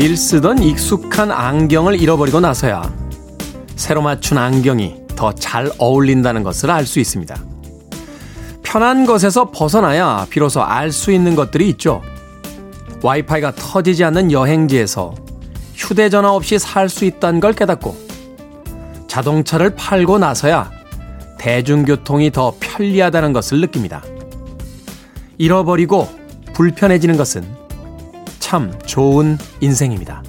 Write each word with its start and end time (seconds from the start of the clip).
매일 0.00 0.16
쓰던 0.16 0.62
익숙한 0.62 1.30
안경을 1.30 2.00
잃어버리고 2.00 2.40
나서야 2.40 2.90
새로 3.76 4.00
맞춘 4.00 4.38
안경이 4.38 4.94
더 5.14 5.30
잘 5.34 5.70
어울린다는 5.76 6.42
것을 6.42 6.70
알 6.70 6.86
수 6.86 7.00
있습니다. 7.00 7.36
편한 8.62 9.04
것에서 9.04 9.50
벗어나야 9.50 10.26
비로소 10.30 10.62
알 10.62 10.90
수 10.90 11.12
있는 11.12 11.36
것들이 11.36 11.68
있죠. 11.68 12.00
와이파이가 13.02 13.52
터지지 13.56 14.02
않는 14.04 14.32
여행지에서 14.32 15.14
휴대전화 15.74 16.32
없이 16.32 16.58
살 16.58 16.88
수 16.88 17.04
있다는 17.04 17.40
걸 17.40 17.52
깨닫고 17.52 17.94
자동차를 19.06 19.74
팔고 19.74 20.16
나서야 20.16 20.70
대중교통이 21.36 22.30
더 22.30 22.54
편리하다는 22.58 23.34
것을 23.34 23.60
느낍니다. 23.60 24.02
잃어버리고 25.36 26.08
불편해지는 26.54 27.18
것은 27.18 27.59
참 28.50 28.76
좋은 28.84 29.38
인생입니다. 29.60 30.24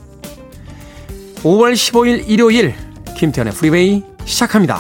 5월 1.37 1.73
15일 1.73 2.29
일요일 2.29 2.75
김태훈의 3.17 3.51
프리웨이 3.51 4.03
시작합니다. 4.25 4.79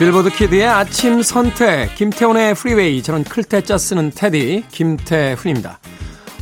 빌보드 0.00 0.30
키드의 0.30 0.66
아침 0.66 1.22
선택 1.22 1.94
김태훈의 1.94 2.56
프리웨이 2.56 3.00
저는 3.00 3.22
클 3.22 3.47
태 3.47 3.66
자 3.66 3.78
쓰는 3.78 4.10
태디 4.10 4.64
김태훈입니다. 4.72 5.78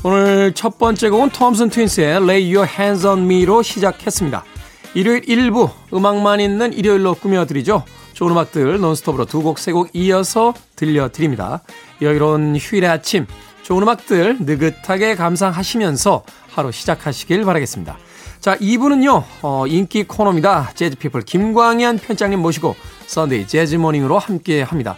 오늘 0.07 0.53
첫 0.53 0.77
번째 0.79 1.09
곡은 1.09 1.31
톰슨 1.31 1.71
트윈스의 1.71 2.17
Lay 2.17 2.55
Your 2.55 2.71
Hands 2.71 3.07
on 3.07 3.21
Me로 3.21 3.63
시작했습니다. 3.63 4.45
일요일 4.93 5.23
1부 5.23 5.71
음악만 5.95 6.41
있는 6.41 6.75
일요일로 6.75 7.15
꾸며드리죠. 7.15 7.85
좋은 8.13 8.33
음악들 8.33 8.79
논스톱으로 8.81 9.25
두 9.25 9.43
곡, 9.43 9.59
세 9.59 9.73
곡 9.73 9.89
이어서 9.95 10.53
들려드립니다. 10.77 11.63
여유로운 12.03 12.55
휴일의 12.57 12.91
아침 12.91 13.27
좋은 13.63 13.83
음악들 13.83 14.37
느긋하게 14.41 15.15
감상하시면서 15.15 16.23
하루 16.51 16.71
시작하시길 16.71 17.45
바라겠습니다. 17.47 17.97
자, 18.41 18.59
2부는요, 18.59 19.25
어, 19.41 19.67
인기 19.67 20.05
코너입니다. 20.05 20.73
재즈피플 20.75 21.23
김광현 21.23 21.97
편집장님 21.97 22.41
모시고 22.41 22.77
Sunday 23.07 23.47
재즈 23.49 23.77
Morning으로 23.77 24.19
함께 24.19 24.61
합니다. 24.61 24.97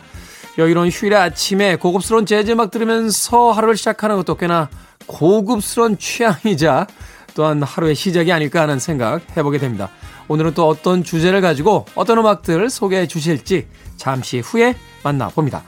여유로운 0.59 0.89
휴일의 0.89 1.19
아침에 1.19 1.77
고급스러운 1.77 2.25
재즈 2.25 2.53
음악 2.53 2.71
들으면서 2.71 3.53
하루를 3.53 3.77
시작하는 3.77 4.17
것도 4.17 4.37
꽤나 4.37 4.71
고급스러운 5.07 5.99
취향이자 5.99 6.87
또한 7.35 7.63
하루의 7.63 7.95
시작이 7.95 8.33
아닐까 8.33 8.63
하는 8.63 8.79
생각 8.79 9.21
해보게 9.37 9.59
됩니다. 9.59 9.91
오늘은 10.29 10.55
또 10.55 10.67
어떤 10.67 11.05
주제를 11.05 11.43
가지고 11.43 11.85
어떤 11.95 12.19
음악들을 12.19 12.71
소개해 12.71 13.07
주실지 13.07 13.69
잠시 13.97 14.41
후에 14.41 14.75
만나봅니다. 15.05 15.63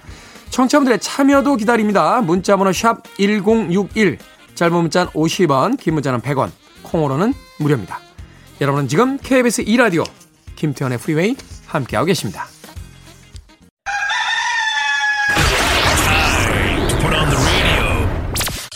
청취자분들의 0.50 0.98
참여도 1.00 1.56
기다립니다. 1.56 2.22
문자번호 2.22 2.72
샵 2.72 3.02
1061, 3.18 4.18
짧은 4.54 4.74
문자는 4.74 5.12
50원, 5.12 5.78
긴 5.78 5.94
문자는 5.94 6.20
100원, 6.20 6.50
콩으로는 6.82 7.34
무료입니다. 7.58 8.00
여러분은 8.62 8.88
지금 8.88 9.18
KBS 9.18 9.64
2라디오 9.66 10.04
김태훈의 10.56 10.98
프리웨이 10.98 11.36
함께하고 11.66 12.06
계십니다. 12.06 12.46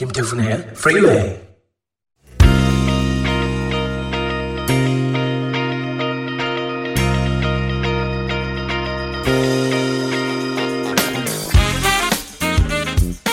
김태훈의 0.02 0.74
프리웨이 0.74 1.36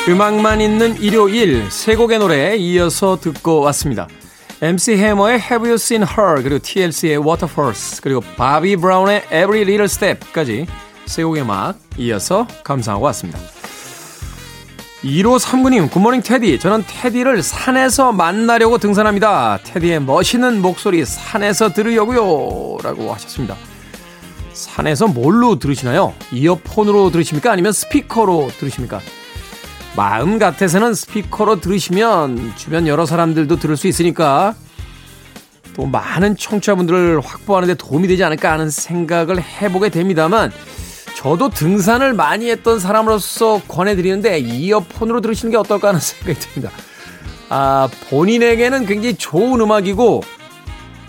음악만 0.07 0.61
있는 0.61 0.95
일요일 1.01 1.71
세 1.71 1.95
곡의 1.95 2.19
노래 2.19 2.55
이어서 2.55 3.19
듣고 3.19 3.61
왔습니다. 3.61 4.07
MC 4.61 4.95
해머의 4.97 5.39
Have 5.39 5.67
You 5.67 5.73
Seen 5.73 6.03
Her 6.03 6.43
그리고 6.43 6.59
TLC의 6.59 7.17
Waterfalls 7.17 8.01
그리고 8.01 8.21
바비 8.37 8.75
브라운의 8.75 9.23
Every 9.25 9.61
Little 9.61 9.85
Step까지 9.85 10.67
세 11.07 11.23
곡의 11.23 11.41
음악 11.41 11.79
이어서 11.97 12.45
감상하고 12.63 13.05
왔습니다. 13.05 13.58
1호 15.03 15.39
3구님 15.39 15.89
굿모닝 15.91 16.21
테디 16.21 16.59
저는 16.59 16.83
테디를 16.85 17.41
산에서 17.41 18.11
만나려고 18.11 18.77
등산합니다. 18.77 19.59
테디의 19.63 20.01
멋있는 20.01 20.61
목소리 20.61 21.05
산에서 21.05 21.71
들으려고요 21.71 22.79
라고 22.83 23.13
하셨습니다. 23.13 23.55
산에서 24.53 25.07
뭘로 25.07 25.57
들으시나요? 25.57 26.13
이어폰으로 26.33 27.11
들으십니까? 27.11 27.51
아니면 27.51 27.71
스피커로 27.71 28.49
들으십니까? 28.59 28.99
마음 29.95 30.37
같아서는 30.37 30.93
스피커로 30.93 31.61
들으시면 31.61 32.53
주변 32.57 32.85
여러 32.85 33.05
사람들도 33.05 33.55
들을 33.55 33.77
수 33.77 33.87
있으니까 33.87 34.53
또 35.75 35.85
많은 35.85 36.35
청취자분들을 36.35 37.21
확보하는 37.21 37.69
데 37.69 37.73
도움이 37.73 38.09
되지 38.09 38.25
않을까 38.25 38.51
하는 38.51 38.69
생각을 38.69 39.41
해보게 39.41 39.89
됩니다만 39.89 40.51
저도 41.19 41.49
등산을 41.49 42.13
많이 42.13 42.49
했던 42.49 42.79
사람으로서 42.79 43.61
권해드리는데 43.67 44.39
이어폰으로 44.39 45.19
들으시는 45.19 45.51
게 45.51 45.57
어떨까 45.57 45.89
하는 45.89 45.99
생각이 45.99 46.39
듭니다. 46.39 46.71
아, 47.49 47.89
본인에게는 48.09 48.85
굉장히 48.85 49.15
좋은 49.15 49.59
음악이고 49.59 50.23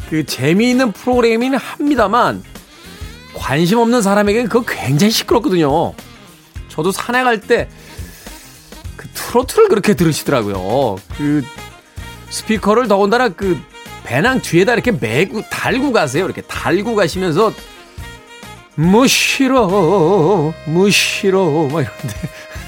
그 0.09 0.27
재미있는 0.27 0.91
프로그램이긴 0.91 1.55
합니다만 1.55 2.43
관심 3.35 3.79
없는 3.79 4.03
사람에게는 4.03 4.49
그거 4.49 4.65
굉장히 4.67 5.13
시끄럽거든요. 5.13 5.95
저도 6.69 6.91
산에 6.91 7.23
갈 7.23 7.41
때 7.41 7.69
그 8.97 9.09
트로트를 9.15 9.69
그렇게 9.69 9.95
들으시더라고요. 9.95 10.97
그 11.17 11.43
스피커를 12.29 12.87
더군다나 12.87 13.31
그 13.31 13.59
배낭 14.05 14.43
뒤에다 14.43 14.75
이렇게 14.75 14.91
매고 14.93 15.41
달고 15.49 15.93
가세요. 15.93 16.27
이렇게 16.27 16.43
달고 16.43 16.95
가시면서 16.97 17.51
무시로 18.81 20.55
무시로 20.67 21.69
막 21.69 21.81
이런데 21.81 22.17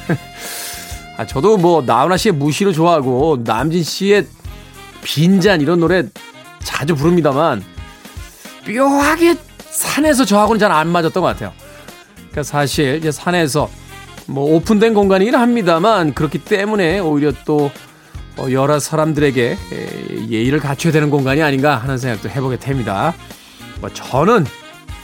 아 1.16 1.26
저도 1.26 1.56
뭐 1.56 1.82
나훈아 1.82 2.16
씨의 2.18 2.34
무시로 2.34 2.72
좋아하고 2.72 3.38
남진 3.44 3.82
씨의 3.82 4.26
빈잔 5.02 5.60
이런 5.60 5.80
노래 5.80 6.04
자주 6.62 6.94
부릅니다만 6.94 7.64
묘하게 8.68 9.36
산에서 9.70 10.24
저하고는 10.24 10.60
잘 10.60 10.70
안 10.70 10.88
맞았던 10.88 11.22
것 11.22 11.28
같아요. 11.28 11.52
그러니까 12.16 12.42
사실 12.42 12.96
이제 12.96 13.10
산에서 13.10 13.68
뭐 14.26 14.54
오픈된 14.54 14.94
공간이긴 14.94 15.34
합니다만 15.34 16.14
그렇기 16.14 16.38
때문에 16.38 16.98
오히려 17.00 17.32
또 17.44 17.70
어, 18.38 18.46
여러 18.50 18.78
사람들에게 18.78 19.56
예의를 20.28 20.60
갖춰야 20.60 20.92
되는 20.92 21.10
공간이 21.10 21.42
아닌가 21.42 21.76
하는 21.76 21.98
생각도 21.98 22.30
해보게 22.30 22.58
됩니다. 22.58 23.14
뭐 23.80 23.90
저는 23.90 24.46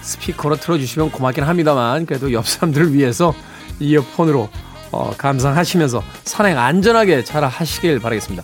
스피커로 0.09 0.57
틀어주시면 0.57 1.13
고맙긴 1.13 1.45
합니다만 1.45 2.07
그래도 2.07 2.33
옆 2.33 2.49
사람들을 2.49 2.95
위해서 2.95 3.35
이어폰으로 3.79 4.49
어, 4.91 5.13
감상하시면서 5.19 6.03
산행 6.25 6.59
안전하게 6.59 7.25
잘 7.25 7.45
하시길 7.45 8.01
바라겠습니다. 8.01 8.43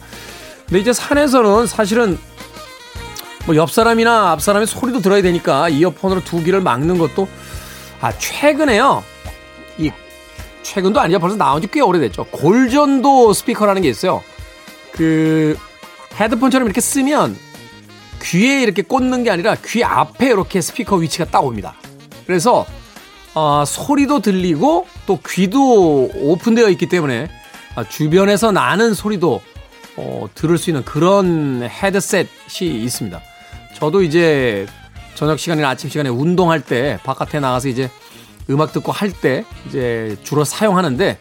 근데 0.67 0.81
이제 0.81 0.93
산에서는 0.93 1.67
사실은 1.67 2.19
뭐 3.47 3.57
옆 3.57 3.71
사람이나 3.71 4.31
앞 4.33 4.43
사람의 4.43 4.67
소리도 4.67 5.01
들어야 5.01 5.23
되니까 5.23 5.69
이어폰으로 5.69 6.23
두 6.25 6.43
귀를 6.43 6.61
막는 6.61 6.99
것도 6.99 7.29
아 8.01 8.13
최근에요. 8.19 9.03
이 9.79 9.91
최근도 10.63 11.01
아니죠. 11.01 11.19
벌써 11.19 11.37
나온 11.37 11.61
지 11.63 11.69
꽤 11.69 11.81
오래됐죠. 11.81 12.25
골전도 12.25 13.33
스피커라는 13.33 13.83
게 13.83 13.89
있어요. 13.89 14.23
그 14.93 15.57
헤드폰처럼 16.21 16.67
이렇게 16.67 16.81
쓰면 16.81 17.37
귀에 18.25 18.63
이렇게 18.63 18.83
꽂는 18.83 19.25
게 19.25 19.31
아니라 19.31 19.57
귀 19.67 19.85
앞에 19.85 20.27
이렇게 20.27 20.61
스피커 20.61 20.97
위치가 20.97 21.25
딱 21.25 21.45
옵니다. 21.45 21.75
그래서 22.27 22.67
어, 23.35 23.65
소리도 23.67 24.21
들리고 24.21 24.87
또 25.07 25.19
귀도 25.27 26.11
오픈되어 26.15 26.69
있기 26.71 26.87
때문에 26.87 27.29
어, 27.77 27.85
주변에서 27.85 28.53
나는 28.53 28.95
소리도 28.95 29.43
어, 29.97 30.29
들을 30.35 30.57
수 30.59 30.71
있는 30.71 30.85
그런 30.85 31.63
헤드셋이 31.69 32.29
있습니다. 32.61 33.21
저도 33.75 34.03
이제 34.03 34.67
저녁 35.15 35.39
시간이나 35.39 35.69
아침 35.69 35.91
시간에 35.91 36.09
운동할 36.09 36.61
때 36.61 36.99
바깥에 37.05 37.41
나가서 37.41 37.69
이제 37.69 37.91
음악 38.51 38.73
듣고 38.73 38.93
할 38.93 39.13
때 39.13 39.45
이제 39.69 40.17
주로 40.23 40.45
사용하는데 40.45 41.19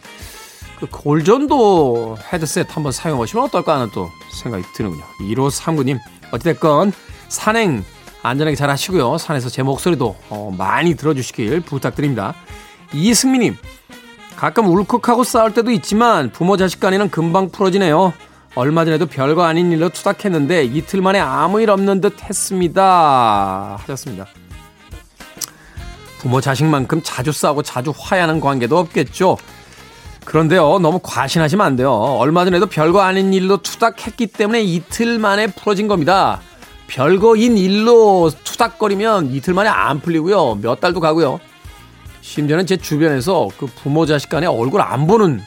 그 0.80 0.86
골전도 0.90 2.18
헤드셋 2.32 2.76
한번 2.76 2.92
사용해 2.92 3.18
보시면 3.18 3.44
어떨까 3.44 3.74
하는 3.74 3.90
또 3.92 4.10
생각이 4.42 4.64
드는군요. 4.74 5.04
1호 5.20 5.50
3구님 5.50 5.98
어찌됐건 6.34 6.92
산행 7.28 7.84
안전하게 8.22 8.56
잘 8.56 8.70
하시고요. 8.70 9.18
산에서 9.18 9.48
제 9.48 9.62
목소리도 9.62 10.16
어, 10.30 10.54
많이 10.56 10.94
들어주시길 10.94 11.60
부탁드립니다. 11.60 12.34
이승미님, 12.92 13.56
가끔 14.36 14.68
울컥하고 14.68 15.24
싸울 15.24 15.52
때도 15.52 15.70
있지만 15.72 16.30
부모 16.30 16.56
자식 16.56 16.80
간에는 16.80 17.10
금방 17.10 17.50
풀어지네요. 17.50 18.12
얼마 18.54 18.84
전에도 18.84 19.06
별거 19.06 19.42
아닌 19.42 19.72
일로 19.72 19.88
투닥했는데 19.88 20.64
이틀 20.64 21.02
만에 21.02 21.18
아무 21.18 21.60
일 21.60 21.70
없는 21.70 22.00
듯 22.00 22.22
했습니다. 22.22 23.76
하셨습니다. 23.80 24.26
부모 26.18 26.40
자식만큼 26.40 27.02
자주 27.02 27.32
싸우고 27.32 27.62
자주 27.62 27.92
화해하는 27.96 28.40
관계도 28.40 28.78
없겠죠. 28.78 29.36
그런데요, 30.24 30.78
너무 30.80 31.00
과신하시면 31.02 31.64
안 31.64 31.76
돼요. 31.76 31.92
얼마 31.92 32.44
전에도 32.44 32.66
별거 32.66 33.00
아닌 33.00 33.32
일로 33.32 33.58
투닥했기 33.58 34.28
때문에 34.28 34.62
이틀 34.62 35.18
만에 35.18 35.48
풀어진 35.48 35.86
겁니다. 35.86 36.40
별거인 36.86 37.56
일로 37.56 38.30
투닥거리면 38.44 39.30
이틀 39.32 39.54
만에 39.54 39.68
안 39.68 40.00
풀리고요. 40.00 40.56
몇 40.56 40.80
달도 40.80 41.00
가고요. 41.00 41.40
심지어는 42.20 42.66
제 42.66 42.76
주변에서 42.76 43.48
그 43.58 43.66
부모 43.66 44.06
자식 44.06 44.28
간에 44.28 44.46
얼굴 44.46 44.80
안 44.80 45.06
보는 45.06 45.42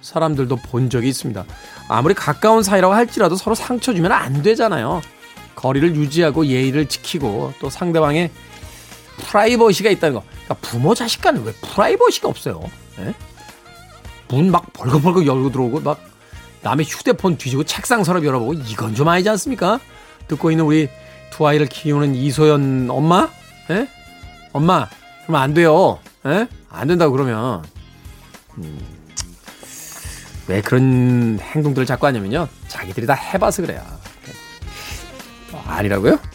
사람들도 0.00 0.56
본 0.56 0.90
적이 0.90 1.08
있습니다. 1.08 1.44
아무리 1.88 2.14
가까운 2.14 2.62
사이라고 2.62 2.94
할지라도 2.94 3.36
서로 3.36 3.54
상처 3.54 3.94
주면 3.94 4.12
안 4.12 4.42
되잖아요. 4.42 5.02
거리를 5.54 5.94
유지하고 5.96 6.46
예의를 6.46 6.86
지키고 6.86 7.52
또 7.58 7.70
상대방의 7.70 8.30
프라이버시가 9.18 9.90
있다는 9.90 10.14
거. 10.14 10.22
그러니까 10.44 10.54
부모 10.54 10.94
자식 10.94 11.20
간에 11.20 11.40
왜 11.44 11.52
프라이버시가 11.52 12.28
없어요? 12.28 12.60
예? 13.00 13.14
문 14.28 14.50
막 14.50 14.72
벌컥벌컥 14.72 15.26
열고 15.26 15.50
들어오고 15.52 15.80
막 15.80 16.00
남의 16.62 16.86
휴대폰 16.86 17.36
뒤지고 17.36 17.64
책상 17.64 18.04
서랍 18.04 18.24
열어보고 18.24 18.54
이건 18.54 18.94
좀 18.94 19.08
아니지 19.08 19.28
않습니까? 19.30 19.80
듣고 20.28 20.50
있는 20.50 20.64
우리 20.64 20.88
두 21.30 21.46
아이를 21.46 21.66
키우는 21.66 22.14
이소연 22.14 22.88
엄마? 22.90 23.28
예? 23.70 23.86
엄마, 24.52 24.88
그러면 25.26 25.42
안 25.42 25.52
돼요. 25.52 25.98
예? 26.26 26.46
안 26.70 26.88
된다고 26.88 27.12
그러면. 27.12 27.62
음, 28.58 28.80
왜 30.46 30.60
그런 30.62 31.38
행동들을 31.40 31.86
자꾸 31.86 32.06
하냐면요. 32.06 32.48
자기들이 32.68 33.06
다 33.06 33.14
해봐서 33.14 33.62
그래요. 33.62 33.82
어, 35.52 35.62
아니라고요? 35.66 36.18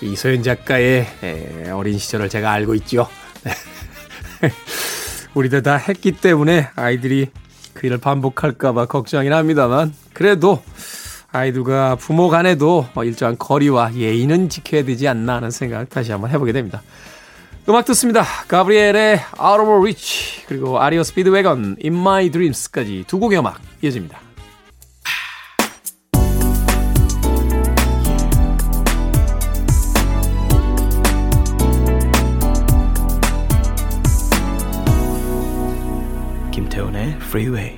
이소연 0.00 0.42
작가의 0.42 1.70
어린 1.72 1.98
시절을 1.98 2.28
제가 2.28 2.50
알고 2.52 2.74
있죠. 2.76 3.08
우리들 5.34 5.62
다 5.62 5.76
했기 5.76 6.12
때문에 6.12 6.68
아이들이 6.76 7.30
그 7.74 7.86
일을 7.86 7.98
반복할까봐 7.98 8.86
걱정이긴 8.86 9.32
합니다만 9.32 9.92
그래도 10.12 10.62
아이들과 11.32 11.96
부모 11.96 12.28
간에도 12.28 12.86
일정한 13.02 13.36
거리와 13.36 13.94
예의는 13.94 14.48
지켜야 14.48 14.84
되지 14.84 15.08
않나 15.08 15.36
하는 15.36 15.50
생각 15.50 15.90
다시 15.90 16.12
한번 16.12 16.30
해보게 16.30 16.52
됩니다. 16.52 16.82
음악 17.68 17.84
듣습니다. 17.86 18.22
가브리엘의 18.46 19.20
Out 19.40 19.62
of 19.62 19.70
Reach 19.80 20.46
그리고 20.46 20.80
아리오 20.80 21.02
스피드웨건 21.02 21.78
In 21.82 21.94
My 21.94 22.30
Dreams까지 22.30 23.04
두 23.08 23.18
곡의 23.18 23.38
음악 23.40 23.60
이어집니다. 23.82 24.23
Freeway. 37.34 37.76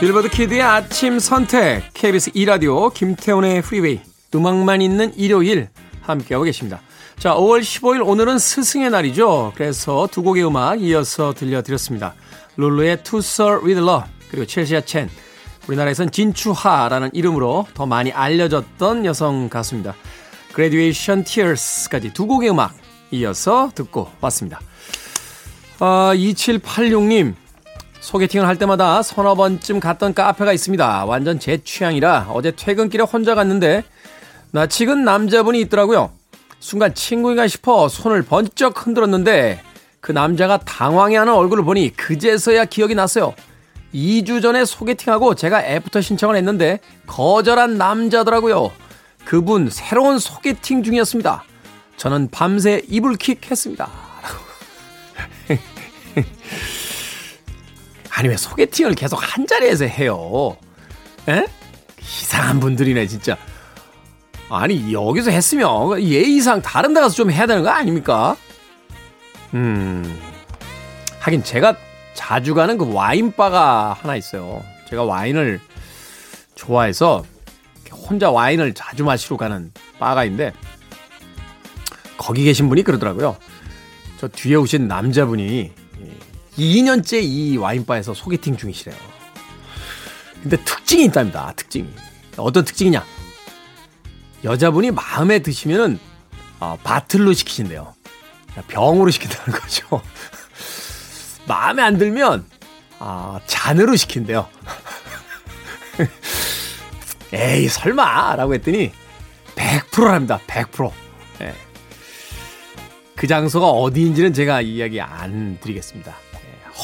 빌보드 0.00 0.30
Kid의 0.30 0.62
아침 0.62 1.18
선택 1.18 1.92
KBS 1.92 2.30
2라디오 2.30 2.92
김태훈의 2.94 3.60
Freeway 3.60 4.00
음악만 4.34 4.80
있는 4.80 5.14
일요일 5.14 5.68
함께하고 6.00 6.44
계십니다. 6.44 6.80
자 7.18 7.34
5월 7.34 7.60
15일 7.60 8.08
오늘은 8.08 8.38
스승의 8.38 8.88
날이죠. 8.88 9.52
그래서 9.56 10.08
두 10.10 10.22
곡의 10.22 10.46
음악 10.46 10.82
이어서 10.82 11.34
들려드렸습니다. 11.34 12.14
룰루의 12.56 13.02
To 13.02 13.18
Sir 13.18 13.62
With 13.62 13.78
Love 13.78 14.10
그리고 14.30 14.46
첼시아 14.46 14.80
첸 14.80 15.10
우리나라에선 15.68 16.10
진추하라는 16.10 17.10
이름으로 17.12 17.66
더 17.74 17.86
많이 17.86 18.12
알려졌던 18.12 19.04
여성 19.04 19.48
가수입니다. 19.48 19.94
Graduation 20.54 21.24
Tears까지 21.24 22.12
두 22.12 22.26
곡의 22.26 22.50
음악 22.50 22.74
이어서 23.10 23.70
듣고 23.74 24.10
왔습니다. 24.20 24.60
아, 25.78 26.12
2786님 26.14 27.34
소개팅을 28.00 28.46
할 28.46 28.56
때마다 28.56 29.02
서너 29.02 29.34
번쯤 29.36 29.80
갔던 29.80 30.14
카페가 30.14 30.52
있습니다. 30.52 31.04
완전 31.04 31.38
제 31.38 31.58
취향이라 31.62 32.28
어제 32.30 32.50
퇴근길에 32.50 33.04
혼자 33.04 33.34
갔는데 33.34 33.84
나치근 34.50 35.04
남자분이 35.04 35.60
있더라고요. 35.62 36.10
순간 36.58 36.94
친구인가 36.94 37.46
싶어 37.48 37.88
손을 37.88 38.22
번쩍 38.22 38.86
흔들었는데 38.86 39.62
그 40.00 40.12
남자가 40.12 40.58
당황해하는 40.58 41.32
얼굴을 41.32 41.64
보니 41.64 41.96
그제서야 41.96 42.64
기억이 42.64 42.94
났어요. 42.94 43.34
2주 43.94 44.42
전에 44.42 44.64
소개팅하고 44.64 45.34
제가 45.34 45.64
애프터 45.64 46.00
신청을 46.00 46.36
했는데 46.36 46.80
거절한 47.06 47.76
남자더라고요. 47.76 48.72
그분 49.24 49.68
새로운 49.70 50.18
소개팅 50.18 50.82
중이었습니다. 50.82 51.44
저는 51.96 52.28
밤새 52.30 52.82
이불킥 52.88 53.50
했습니다. 53.50 53.88
아니 58.10 58.28
왜 58.28 58.36
소개팅을 58.36 58.94
계속 58.94 59.16
한 59.16 59.46
자리에서 59.46 59.84
해요? 59.84 60.56
에? 61.28 61.46
이상한 62.00 62.60
분들이네 62.60 63.06
진짜. 63.06 63.36
아니 64.48 64.92
여기서 64.92 65.30
했으면 65.30 66.02
예의상 66.02 66.60
다른 66.60 66.92
데 66.92 67.00
가서 67.00 67.14
좀 67.14 67.30
해야 67.30 67.46
되는 67.46 67.62
거 67.62 67.70
아닙니까? 67.70 68.36
음 69.54 70.20
하긴 71.20 71.42
제가 71.44 71.74
자주 72.14 72.54
가는 72.54 72.78
그 72.78 72.92
와인바가 72.92 73.98
하나 74.00 74.16
있어요. 74.16 74.62
제가 74.88 75.04
와인을 75.04 75.60
좋아해서 76.54 77.24
혼자 77.90 78.30
와인을 78.30 78.74
자주 78.74 79.04
마시러 79.04 79.36
가는 79.36 79.72
바가 79.98 80.24
있는데 80.24 80.52
거기 82.16 82.44
계신 82.44 82.68
분이 82.68 82.82
그러더라고요. 82.82 83.36
저 84.18 84.28
뒤에 84.28 84.54
오신 84.56 84.86
남자분이 84.88 85.72
2년째 86.56 87.22
이 87.22 87.56
와인바에서 87.56 88.14
소개팅 88.14 88.56
중이시래요. 88.56 88.96
근데 90.42 90.56
특징이 90.64 91.04
있답니다. 91.04 91.52
특징이. 91.56 91.88
어떤 92.36 92.64
특징이냐? 92.64 93.04
여자분이 94.44 94.90
마음에 94.90 95.38
드시면은 95.38 95.98
어, 96.60 96.76
바틀로 96.82 97.32
시키신대요. 97.32 97.94
병으로 98.68 99.10
시킨다는 99.10 99.58
거죠. 99.58 100.02
마음에 101.52 101.82
안 101.82 101.98
들면 101.98 102.46
아, 102.98 103.38
잔으로 103.46 103.94
시킨대요. 103.94 104.48
에이 107.34 107.68
설마 107.68 108.36
라고 108.36 108.54
했더니 108.54 108.90
100%랍니다. 109.54 110.40
100%. 110.46 110.90
예. 111.42 111.54
그 113.16 113.26
장소가 113.26 113.68
어디인지는 113.68 114.32
제가 114.32 114.62
이야기 114.62 115.00
안 115.02 115.58
드리겠습니다. 115.60 116.14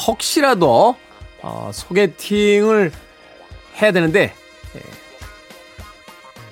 혹시라도 0.07 0.95
어, 1.41 1.71
소개팅을 1.73 2.91
해야 3.81 3.91
되는데 3.91 4.35
예, 4.75 4.81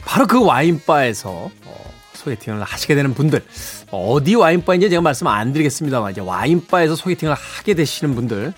바로 0.05 0.25
그 0.25 0.43
와인바에서 0.43 1.29
어, 1.65 1.93
소개팅을 2.17 2.63
하시게 2.63 2.95
되는 2.95 3.13
분들 3.13 3.43
어디 3.91 4.35
와인바인지 4.35 4.89
제가 4.89 5.01
말씀 5.01 5.27
안 5.27 5.53
드리겠습니다만 5.53 6.11
이제 6.11 6.21
와인바에서 6.21 6.95
소개팅을 6.95 7.33
하게 7.33 7.73
되시는 7.73 8.15
분들 8.15 8.53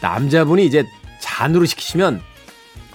남자분이 0.00 0.64
이제 0.64 0.84
잔으로 1.20 1.64
시키시면 1.66 2.22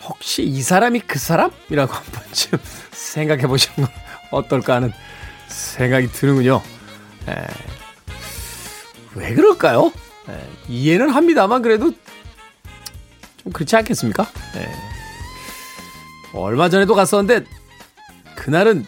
혹시 0.03 0.43
이 0.43 0.61
사람이 0.61 1.01
그 1.01 1.19
사람이라고 1.19 1.91
한 1.93 2.03
번쯤 2.11 2.59
생각해 2.91 3.47
보시는 3.47 3.87
건 3.87 3.87
어떨까 4.31 4.75
하는 4.75 4.93
생각이 5.47 6.11
드는군요. 6.11 6.61
에, 7.27 7.31
예. 7.31 7.47
왜 9.15 9.33
그럴까요? 9.33 9.91
예, 10.29 10.49
이해는 10.67 11.09
합니다만 11.09 11.61
그래도 11.61 11.91
좀 13.37 13.51
그렇지 13.53 13.75
않겠습니까? 13.75 14.29
예. 14.57 14.69
얼마 16.33 16.69
전에도 16.69 16.93
갔었는데 16.93 17.45
그날은 18.35 18.85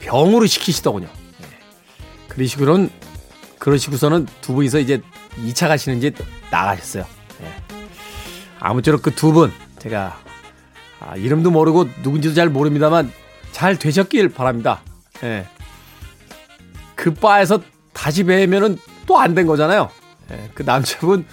병으로 0.00 0.46
시키시더군요. 0.46 1.06
예. 1.06 1.46
그러시고는 2.28 2.90
그러시고서는 3.58 4.26
두 4.40 4.54
분이서 4.54 4.78
이제 4.78 5.00
2차 5.46 5.68
가시는지 5.68 6.12
나가셨어요. 6.50 7.04
예. 7.42 7.54
아무쪼록 8.60 9.02
그 9.02 9.10
두 9.14 9.32
분 9.32 9.52
제가 9.78 10.18
아, 11.00 11.16
이름도 11.16 11.50
모르고 11.50 11.88
누군지도 12.02 12.34
잘 12.34 12.48
모릅니다만 12.48 13.12
잘 13.52 13.78
되셨길 13.78 14.30
바랍니다. 14.30 14.82
예. 15.22 15.46
그 16.94 17.14
바에서 17.14 17.60
다시 17.92 18.24
뵈면은 18.24 18.78
또 19.06 19.18
안 19.20 19.34
된 19.34 19.46
거잖아요. 19.46 19.90
예, 20.30 20.50
그 20.54 20.62
남자분 20.64 21.24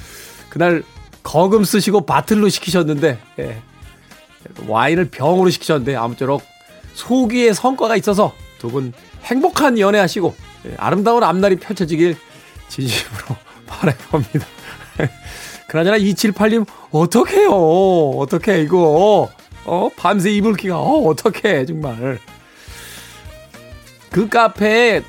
그날 0.50 0.84
거금 1.24 1.63
쓰시고 1.63 2.05
바틀로 2.05 2.48
시키셨는데 2.50 3.19
예, 3.39 3.62
와인을 4.67 5.10
병으로 5.10 5.50
시키셨는데 5.50 5.95
아무쪼록 5.95 6.43
소기의 6.93 7.53
성과가 7.55 7.95
있어서 7.98 8.34
두 8.65 8.72
분 8.72 8.93
행복한 9.24 9.79
연애하시고 9.79 10.36
예, 10.67 10.75
아름다운 10.77 11.24
앞날이 11.24 11.55
펼쳐지길 11.57 12.15
진심으로 12.69 13.36
바라봅니다. 13.67 14.45
그나저나 15.67 15.98
278님 15.98 16.65
어떡해요? 16.91 17.50
어떡해 17.51 18.62
이거? 18.62 19.29
어 19.65 19.89
밤새 19.95 20.31
이불기가 20.31 20.77
어 20.79 21.07
어떡해 21.10 21.65
정말. 21.65 22.19
그 24.12 24.29
카페에 24.29 25.01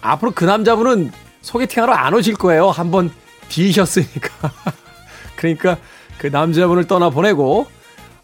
앞으로 0.00 0.32
그 0.32 0.44
남자분은 0.44 1.12
소개팅하러 1.42 1.92
안 1.94 2.12
오실 2.14 2.34
거예요. 2.34 2.70
한번 2.70 3.10
비셨으니까. 3.48 4.52
그러니까 5.36 5.78
그 6.18 6.26
남자분을 6.26 6.86
떠나보내고 6.86 7.66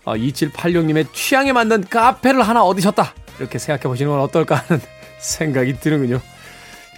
어, 0.04 0.14
2786님의 0.14 1.12
취향에 1.12 1.52
맞는 1.52 1.84
카페를 1.88 2.42
하나 2.42 2.64
얻으셨다 2.64 3.14
이렇게 3.40 3.58
생각해 3.58 3.82
보시는 3.82 4.12
건 4.12 4.20
어떨까 4.20 4.56
하는 4.56 4.80
생각이 5.18 5.80
드는군요 5.80 6.20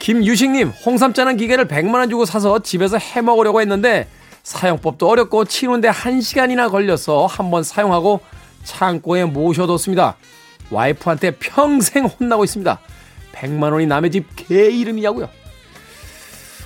김유식님 0.00 0.68
홍삼 0.84 1.12
짜는 1.14 1.36
기계를 1.36 1.68
100만원 1.68 2.10
주고 2.10 2.24
사서 2.24 2.58
집에서 2.58 2.98
해 2.98 3.20
먹으려고 3.22 3.60
했는데 3.60 4.08
사용법도 4.42 5.08
어렵고 5.08 5.44
치우는데 5.44 5.90
1시간이나 5.90 6.70
걸려서 6.70 7.26
한번 7.26 7.62
사용하고 7.62 8.20
창고에 8.64 9.24
모셔뒀습니다. 9.24 10.16
와이프한테 10.70 11.32
평생 11.32 12.06
혼나고 12.06 12.42
있습니다. 12.44 12.80
100만 13.32 13.72
원이 13.72 13.86
남의 13.86 14.10
집 14.10 14.26
개 14.34 14.68
이름이냐고요. 14.68 15.28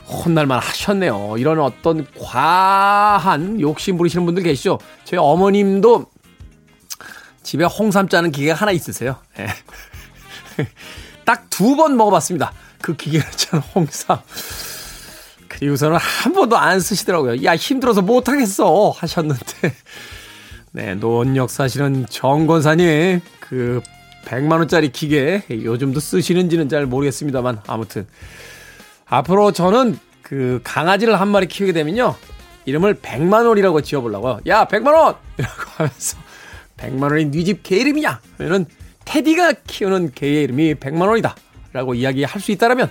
혼날만 0.09 0.59
하셨네요. 0.61 1.35
이런 1.37 1.61
어떤 1.61 2.06
과한 2.18 3.61
욕심 3.61 3.97
부리시는 3.99 4.25
분들 4.25 4.42
계시죠? 4.45 4.78
저희 5.04 5.18
어머님도 5.18 6.06
집에 7.47 7.65
홍삼 7.65 8.09
짜는 8.09 8.33
기계가 8.33 8.55
하나 8.55 8.73
있으세요. 8.73 9.17
네. 9.37 9.47
예. 10.59 10.69
딱두 11.25 11.76
번 11.76 11.97
먹어봤습니다. 11.97 12.53
그 12.83 12.97
기계를 12.97 13.25
짠 13.31 13.61
홍삼. 13.73 14.19
그리고서는 15.47 15.97
한 15.97 16.33
번도 16.33 16.57
안 16.57 16.81
쓰시더라고요. 16.81 17.45
야, 17.45 17.55
힘들어서 17.55 18.03
못하겠어. 18.03 18.91
하셨는데. 18.97 19.75
네, 20.73 20.95
노원역 20.97 21.49
사시는 21.49 22.07
정권사님, 22.11 23.21
그, 23.38 23.81
100만원짜리 24.25 24.93
기계, 24.93 25.45
요즘도 25.49 26.00
쓰시는지는 26.00 26.69
잘 26.69 26.85
모르겠습니다만, 26.85 27.61
아무튼. 27.69 28.09
앞으로 29.07 29.53
저는 29.53 30.00
그 30.21 30.61
강아지를 30.65 31.21
한 31.21 31.29
마리 31.29 31.47
키우게 31.47 31.73
되면요. 31.73 32.17
이름을 32.65 32.97
100만원이라고 32.97 33.85
지어보려고요. 33.85 34.41
야, 34.49 34.65
100만원! 34.65 35.17
이라고 35.38 35.62
하면서, 35.76 36.25
100만원이 36.78 37.30
네집개 37.30 37.76
이름이냐? 37.76 38.21
그러면은, 38.37 38.66
테디가 39.04 39.52
키우는 39.66 40.12
개의 40.14 40.45
이름이 40.45 40.75
100만 40.75 41.09
원이다. 41.09 41.35
라고 41.73 41.95
이야기할 41.95 42.40
수 42.40 42.52
있다라면, 42.52 42.90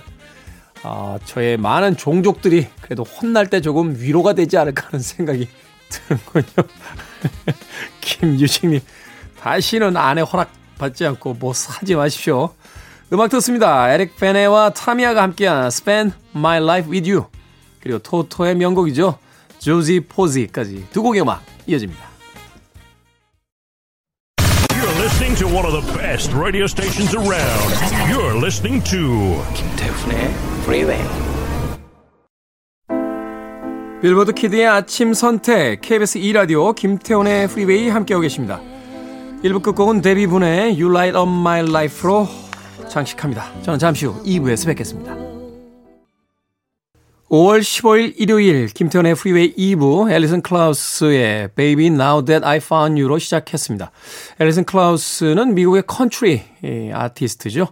아, 0.82 1.18
저의 1.24 1.56
많은 1.56 1.96
종족들이 1.96 2.68
그래도 2.80 3.02
혼날 3.02 3.48
때 3.48 3.60
조금 3.60 3.96
위로가 3.98 4.34
되지 4.34 4.56
않을까 4.56 4.86
하는 4.86 5.00
생각이 5.00 5.48
드는군요. 5.88 6.68
김유식님, 8.00 8.80
다시는 9.40 9.96
아내 9.96 10.20
허락 10.20 10.50
받지 10.78 11.04
않고 11.06 11.34
뭐 11.34 11.52
사지 11.52 11.94
마십시오. 11.94 12.54
음악 13.12 13.30
듣습니다. 13.30 13.92
에릭 13.92 14.16
베네와 14.16 14.70
타미아가 14.70 15.22
함께한 15.22 15.66
Spend 15.66 16.16
My 16.34 16.62
Life 16.62 16.90
With 16.90 17.10
You 17.10 17.26
그리고 17.80 17.98
토토의 18.00 18.56
명곡이죠. 18.56 19.18
조지 19.58 20.00
포지까지 20.00 20.86
두 20.90 21.02
곡의 21.02 21.22
음악 21.22 21.42
이어집니다. 21.66 22.05
Listening 25.16 25.34
to 25.34 25.46
one 25.46 25.64
of 25.64 25.72
the 25.72 25.92
best 25.96 26.30
radio 26.34 26.66
stations 26.66 27.14
around. 27.14 27.72
You're 28.10 28.36
listening 28.38 28.84
to 28.84 29.42
김태훈의 29.54 30.34
Freeway. 30.64 31.02
빌보드 34.02 34.34
Kid의 34.34 34.66
아침 34.66 35.14
선택 35.14 35.80
KBS 35.80 36.18
2 36.18 36.32
라디오 36.34 36.74
김태훈의 36.74 37.48
Freeway 37.48 37.88
함께하고 37.88 38.20
계십니다. 38.20 38.60
1부 39.42 39.62
끝곡은 39.62 40.02
데비 40.02 40.26
분의 40.26 40.78
You 40.78 40.90
Light 40.90 41.16
Up 41.16 41.30
My 41.30 41.60
Life로 41.60 42.28
장식합니다. 42.90 43.62
저는 43.62 43.78
잠시 43.78 44.04
후 44.04 44.22
2부에서 44.22 44.66
뵙겠습니다. 44.66 45.25
5월 47.30 47.58
15일 47.60 48.14
일요일 48.18 48.66
김태훈의 48.68 49.16
Freeway 49.16 49.52
2부 49.56 50.12
앨리슨 50.12 50.42
크라우스의 50.42 51.48
Baby 51.56 51.86
Now 51.86 52.24
That 52.24 52.46
I 52.46 52.58
Found 52.58 53.00
You로 53.00 53.18
시작했습니다. 53.18 53.90
앨리슨 54.38 54.64
크라우스는 54.64 55.56
미국의 55.56 55.82
컨트리 55.88 56.42
아티스트죠. 56.94 57.66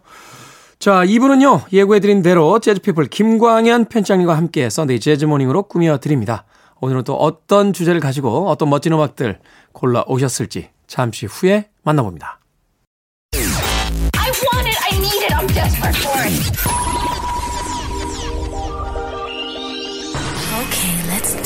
자, 0.81 1.05
2부는요, 1.05 1.73
예고해드린 1.73 2.23
대로 2.23 2.59
재즈피플 2.59 3.07
김광현 3.07 3.85
편집장님과 3.85 4.37
함께 4.37 4.69
Sunday 4.69 4.99
Jazz 4.99 5.16
Morning으로 5.16 5.62
꾸며드립니다. 5.65 6.47
오늘은 6.81 7.05
또 7.05 7.15
어떤 7.15 7.73
주제를 7.73 8.01
가지고 8.01 8.49
어떤 8.49 8.69
멋진 8.69 8.93
음악들 8.93 9.39
골라오셨을지 9.73 10.71
잠시 10.89 11.27
후에 11.27 11.69
만나봅니다. 11.85 12.41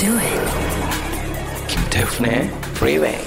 Do 0.09 0.17
it. 0.17 1.67
김태훈의 1.67 2.51
Freeway. 2.77 3.19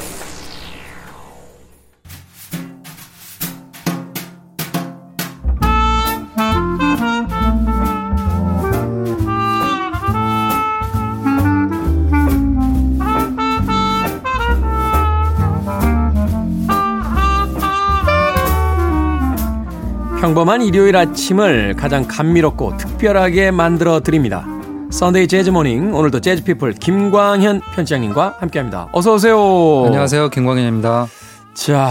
평범한 20.20 20.62
일요일 20.64 20.96
아침을 20.96 21.76
가장 21.76 22.08
감미롭고 22.08 22.78
특별하게 22.78 23.52
만들어 23.52 24.00
드립니다. 24.00 24.61
Sunday 24.92 25.28
Jazz 25.28 25.50
Morning 25.50 25.96
오늘도 25.96 26.20
재즈 26.20 26.44
피플 26.44 26.74
김광현 26.74 27.62
편집장님과 27.74 28.36
함께합니다. 28.40 28.90
어서 28.92 29.14
오세요. 29.14 29.86
안녕하세요. 29.86 30.30
김광현입니다. 30.30 31.08
자, 31.54 31.90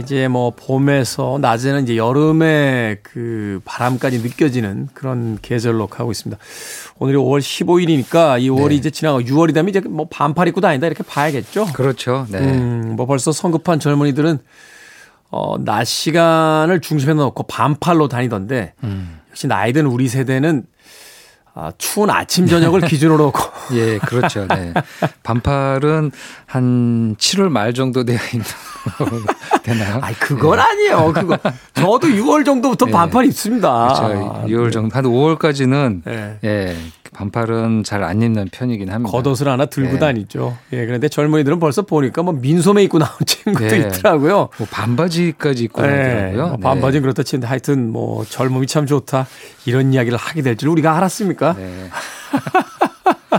이제 0.00 0.28
뭐 0.28 0.52
봄에서 0.56 1.38
낮에는 1.40 1.82
이제 1.82 1.96
여름의 1.98 2.98
그 3.02 3.60
바람까지 3.66 4.20
느껴지는 4.20 4.88
그런 4.94 5.38
계절로 5.42 5.86
가고 5.88 6.10
있습니다. 6.10 6.40
오늘이 6.98 7.18
5월 7.18 7.40
15일이니까 7.40 8.40
이 8.40 8.48
5월이 8.48 8.70
네. 8.70 8.74
이제 8.76 8.90
지나고 8.90 9.20
6월이 9.20 9.52
되면 9.52 9.68
이제 9.68 9.80
뭐 9.80 10.08
반팔 10.10 10.48
입고 10.48 10.62
다닌다 10.62 10.86
이렇게 10.86 11.02
봐야겠죠. 11.02 11.66
그렇죠. 11.74 12.26
네. 12.30 12.38
음, 12.38 12.94
뭐 12.96 13.04
벌써 13.06 13.30
성급한 13.30 13.78
젊은이들은 13.78 14.38
어, 15.30 15.62
낮 15.62 15.84
시간을 15.84 16.80
중심에 16.80 17.12
놓고 17.12 17.42
반팔로 17.44 18.08
다니던데 18.08 18.72
음. 18.84 19.20
역시 19.30 19.46
나이 19.46 19.72
든 19.72 19.86
우리 19.86 20.08
세대는 20.08 20.64
아, 21.60 21.72
추운 21.76 22.08
아침 22.08 22.46
저녁을 22.46 22.82
기준으로 22.86 23.16
놓고 23.24 23.40
예, 23.72 23.98
그렇죠. 23.98 24.46
네. 24.46 24.72
반팔은 25.24 26.12
한 26.46 27.16
7월 27.18 27.48
말 27.48 27.74
정도 27.74 28.04
돼야 28.04 28.20
있는 28.32 28.44
되나요? 29.64 29.98
아니 30.00 30.16
그건 30.20 30.60
아니에요. 30.60 31.12
그거 31.12 31.36
저도 31.74 32.06
6월 32.06 32.44
정도부터 32.44 32.86
네. 32.86 32.92
반팔 32.92 33.24
입습니다. 33.26 33.88
그렇죠. 33.88 34.44
6월 34.46 34.72
정도 34.72 34.96
한 34.96 35.04
5월까지는 35.04 36.02
네. 36.04 36.38
예, 36.44 36.76
반팔은 37.12 37.84
잘 37.84 38.02
안 38.04 38.22
입는 38.22 38.48
편이긴 38.52 38.90
합니다. 38.90 39.10
겉옷을 39.20 39.48
하나 39.48 39.66
들고 39.66 39.94
네. 39.94 39.98
다니죠. 39.98 40.56
예, 40.72 40.86
그런데 40.86 41.08
젊은이들은 41.08 41.58
벌써 41.60 41.82
보니까 41.82 42.22
뭐 42.22 42.32
민소매 42.32 42.82
입고 42.84 42.98
나온 42.98 43.10
친구도 43.26 43.66
네. 43.68 43.78
있더라고요. 43.78 44.48
뭐 44.56 44.66
반바지까지 44.70 45.64
입고 45.64 45.82
네, 45.82 45.88
나더라고요. 45.88 46.48
뭐 46.48 46.56
반바지는 46.58 47.02
그렇다 47.02 47.22
치는데 47.22 47.46
하여튼 47.46 47.90
뭐 47.90 48.24
젊음이 48.24 48.66
참 48.66 48.86
좋다 48.86 49.26
이런 49.66 49.92
이야기를 49.92 50.16
하게 50.18 50.42
될 50.42 50.56
줄 50.56 50.68
우리가 50.70 50.96
알았습니까? 50.96 51.54
네. 51.56 51.88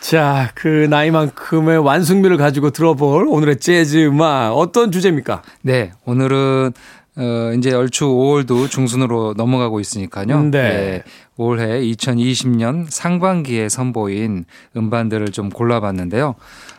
자, 0.00 0.50
그 0.54 0.86
나이만큼의 0.88 1.78
완숙미를 1.78 2.38
가지고 2.38 2.70
들어볼 2.70 3.26
오늘의 3.28 3.60
재즈 3.60 4.06
음악 4.06 4.52
어떤 4.52 4.90
주제입니까? 4.90 5.42
네, 5.62 5.92
오늘은 6.06 6.72
어 7.16 7.52
이제 7.58 7.74
얼추 7.74 8.06
5월도 8.06 8.70
중순으로 8.70 9.34
넘어가고 9.36 9.80
있으니까요. 9.80 10.44
네. 10.50 11.02
올해 11.38 11.80
2020년 11.80 12.86
상반기에 12.90 13.68
선보인 13.68 14.44
음반들을 14.76 15.28
좀 15.28 15.48
골라봤는데요. 15.48 16.34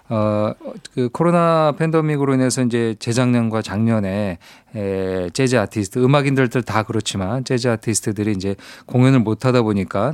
어, 0.09 0.51
그 0.93 1.07
코로나 1.09 1.73
팬데믹으로 1.77 2.33
인해서 2.33 2.61
이제 2.63 2.95
재작년과 2.99 3.61
작년에 3.61 4.37
에, 4.75 5.29
재즈 5.31 5.55
아티스트, 5.55 5.99
음악인들들 6.03 6.63
다 6.63 6.83
그렇지만 6.83 7.43
재즈 7.45 7.67
아티스트들이 7.69 8.33
이제 8.33 8.55
공연을 8.85 9.19
못 9.19 9.45
하다 9.45 9.61
보니까 9.61 10.13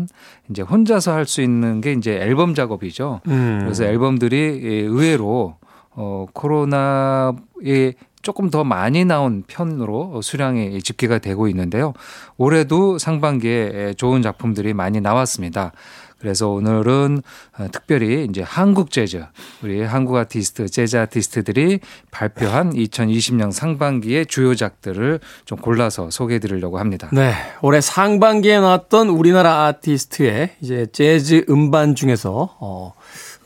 이제 0.50 0.62
혼자서 0.62 1.14
할 1.14 1.26
수 1.26 1.42
있는 1.42 1.82
게 1.82 1.92
이제 1.94 2.14
앨범 2.22 2.54
작업이죠. 2.54 3.22
음. 3.28 3.62
그래서 3.64 3.84
앨범들이 3.84 4.38
예, 4.64 4.70
의외로 4.82 5.56
어, 5.96 6.28
코로나에 6.34 7.94
조금 8.26 8.50
더 8.50 8.64
많이 8.64 9.06
나온 9.06 9.44
편으로 9.46 10.24
수량이 10.24 10.82
집계가 10.82 11.20
되고 11.20 11.48
있는데요. 11.48 11.94
올해도 12.38 12.98
상반기에 12.98 13.94
좋은 13.98 14.24
작품들이 14.24 14.74
많이 14.74 15.00
나왔습니다. 15.00 15.72
그래서 16.18 16.50
오늘은 16.50 17.22
어, 17.60 17.68
특별히 17.72 18.26
이제 18.28 18.42
한국 18.42 18.90
재즈, 18.90 19.24
우리 19.62 19.84
한국 19.84 20.16
아티스트, 20.16 20.70
재즈 20.70 20.98
아티스트들이 20.98 21.82
발표한 22.10 22.74
2020년 22.74 23.52
상반기의 23.52 24.26
주요작들을 24.26 25.20
좀 25.46 25.60
골라서 25.60 26.10
소개해 26.10 26.40
드리려고 26.40 26.80
합니다. 26.80 27.10
네. 27.14 27.36
올해 27.62 27.80
상반기에 27.80 28.60
나왔던 28.60 29.10
우리나라 29.10 29.66
아티스트의 29.66 30.56
이제 30.62 30.88
재즈 30.92 31.46
음반 31.48 31.94
중에서 31.94 32.58
어, 32.60 32.94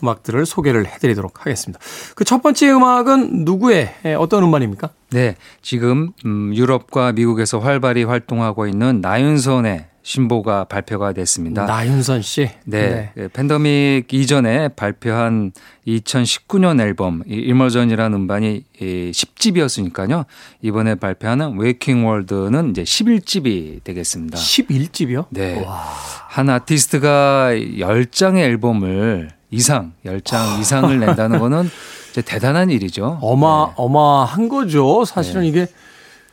음악들을 0.03 0.46
소개를 0.46 0.86
해드리도록 0.88 1.41
하겠습니다. 1.46 1.79
그 2.15 2.24
첫 2.24 2.41
번째 2.41 2.70
음악은 2.72 3.44
누구의 3.46 3.94
에, 4.06 4.13
어떤 4.13 4.44
음반입니까? 4.44 4.89
네, 5.12 5.36
지금 5.62 6.12
음, 6.25 6.53
유럽과 6.56 7.12
미국에서 7.13 7.60
활발히 7.60 8.03
활동하고 8.03 8.68
있는 8.68 9.01
나윤선의 9.01 9.86
신보가 10.01 10.63
발표가 10.65 11.12
됐습니다. 11.13 11.65
나윤선 11.65 12.22
씨. 12.22 12.50
네, 12.65 13.12
네. 13.15 13.27
팬더믹 13.27 14.12
이전에 14.13 14.70
발표한 14.70 15.51
2019년 15.86 16.79
앨범 16.79 17.22
Immersion이라는 17.27 18.17
음반이 18.18 18.63
10집이었으니까요. 18.79 20.25
이번에 20.62 20.96
발표하는 20.96 21.58
Waking 21.60 22.08
World는 22.08 22.72
이제 22.72 22.84
11집이 22.84 23.84
되겠습니다. 23.84 24.38
11집이요? 24.38 25.25
네. 25.32 25.63
와. 25.65 25.84
한 26.27 26.50
아티스트가 26.50 27.51
10장의 27.53 28.38
앨범을 28.39 29.32
이상, 29.51 29.94
10장 30.06 30.60
이상을 30.60 30.98
낸다는 31.00 31.39
거는 31.39 31.70
이제 32.12 32.22
대단한 32.22 32.70
일이죠. 32.70 33.20
어마, 33.22 33.68
네. 33.68 33.74
어마한 33.77 34.50
거죠. 34.50 35.06
사실은 35.06 35.41
네. 35.41 35.48
이게 35.48 35.68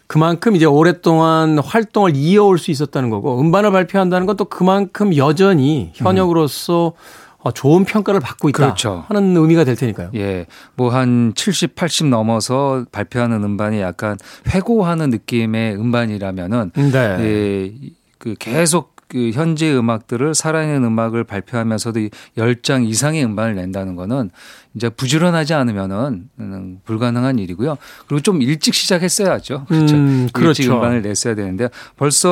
그만큼 0.07 0.55
이제 0.55 0.65
오랫동안 0.65 1.59
활동을 1.59 2.15
이어올 2.15 2.59
수 2.59 2.71
있었다는 2.71 3.11
거고 3.11 3.41
음반을 3.41 3.73
발표한다는 3.73 4.27
건또 4.27 4.45
그만큼 4.45 5.17
여전히 5.17 5.91
현역으로서 5.95 6.93
음. 6.97 7.27
좋은 7.55 7.85
평가를 7.85 8.19
받고 8.19 8.49
있다 8.49 8.59
그렇죠. 8.59 9.05
하는 9.09 9.37
의미가 9.37 9.63
될 9.65 9.77
테니까요. 9.77 10.11
예. 10.17 10.47
뭐 10.75 10.91
한 10.91 11.33
70, 11.37 11.77
80 11.77 12.07
넘어서 12.09 12.85
발표하는 12.91 13.45
음반이 13.45 13.81
약간 13.81 14.17
회고하는 14.49 15.11
느낌의 15.11 15.77
음반이라면은 15.77 16.73
네. 16.75 17.17
예. 17.21 17.73
그 18.19 18.35
계속 18.39 18.96
그 19.09 19.31
현재 19.33 19.73
음악들을 19.75 20.35
살아있는 20.35 20.85
음악을 20.85 21.25
발표하면서도 21.25 22.01
10장 22.37 22.89
이상의 22.89 23.25
음반을 23.25 23.55
낸다는 23.55 23.95
거는 23.97 24.31
이제 24.75 24.89
부지런하지 24.91 25.55
않으면은 25.55 26.29
음, 26.39 26.81
불가능한 26.85 27.39
일이고요. 27.39 27.79
그리고 28.07 28.21
좀 28.21 28.43
일찍 28.43 28.75
시작했어야죠. 28.75 29.65
그렇죠. 29.67 29.97
음, 29.97 30.29
그렇죠. 30.33 30.63
일찍 30.63 30.73
음반을 30.73 31.03
냈어야 31.03 31.35
되는데 31.35 31.69
벌써 31.97 32.29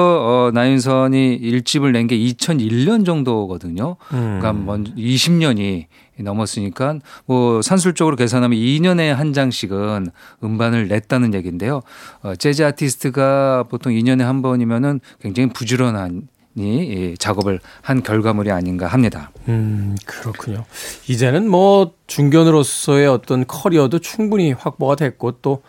어 0.48 0.50
나윤선이 0.52 1.40
1집을 1.40 1.92
낸 1.92 2.04
게 2.06 2.18
2001년 2.18 3.06
정도거든요. 3.06 3.96
음. 4.12 4.38
그러니까 4.40 4.52
먼저 4.52 4.92
20년이 4.94 5.86
넘었으니까 6.18 6.98
뭐 7.26 7.62
산술적으로 7.62 8.16
계산하면 8.16 8.58
2년에 8.58 9.08
한 9.08 9.32
장씩은 9.32 10.10
음반을 10.44 10.88
냈다는 10.88 11.32
얘기인데요. 11.34 11.80
어 12.22 12.34
재즈 12.36 12.62
아티스트가 12.62 13.64
보통 13.70 13.92
2년에 13.92 14.20
한 14.20 14.42
번이면은 14.42 15.00
굉장히 15.20 15.48
부지런한 15.50 16.28
이 16.56 17.14
작업을 17.18 17.58
한 17.82 18.02
결과물이 18.02 18.50
아닌가 18.50 18.86
합니다. 18.86 19.30
음, 19.48 19.96
그렇군요. 20.06 20.64
이제는 21.08 21.48
뭐 21.48 21.92
중견으로서의 22.06 23.08
어떤 23.08 23.46
커리어도 23.46 23.98
충분히 23.98 24.52
확보가 24.52 24.94
됐고 24.96 25.32
또 25.42 25.62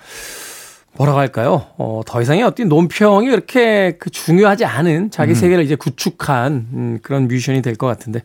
뭐라고 0.98 1.20
할까요? 1.20 1.66
어, 1.78 2.02
더 2.06 2.22
이상의 2.22 2.44
어떤 2.44 2.70
논평이 2.70 3.28
그렇게 3.30 3.98
그 4.00 4.10
중요하지 4.10 4.64
않은 4.66 5.12
자기 5.12 5.32
음. 5.32 5.36
세계를 5.36 5.64
이제 5.64 5.76
구축한 5.76 6.68
음, 6.72 7.00
그런 7.02 7.28
뮤지션이 7.28 7.62
될 7.62 7.76
것 7.76 7.88
같은데 7.88 8.22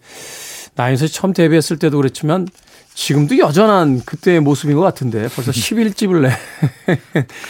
나윤선 0.77 1.07
처음 1.09 1.33
데뷔했을 1.33 1.79
때도 1.79 1.97
그랬지만 1.97 2.47
지금도 2.95 3.39
여전한 3.39 4.01
그때의 4.05 4.41
모습인 4.41 4.77
것 4.77 4.83
같은데 4.83 5.29
벌써 5.35 5.53
11집을 5.53 6.23
내 6.23 6.31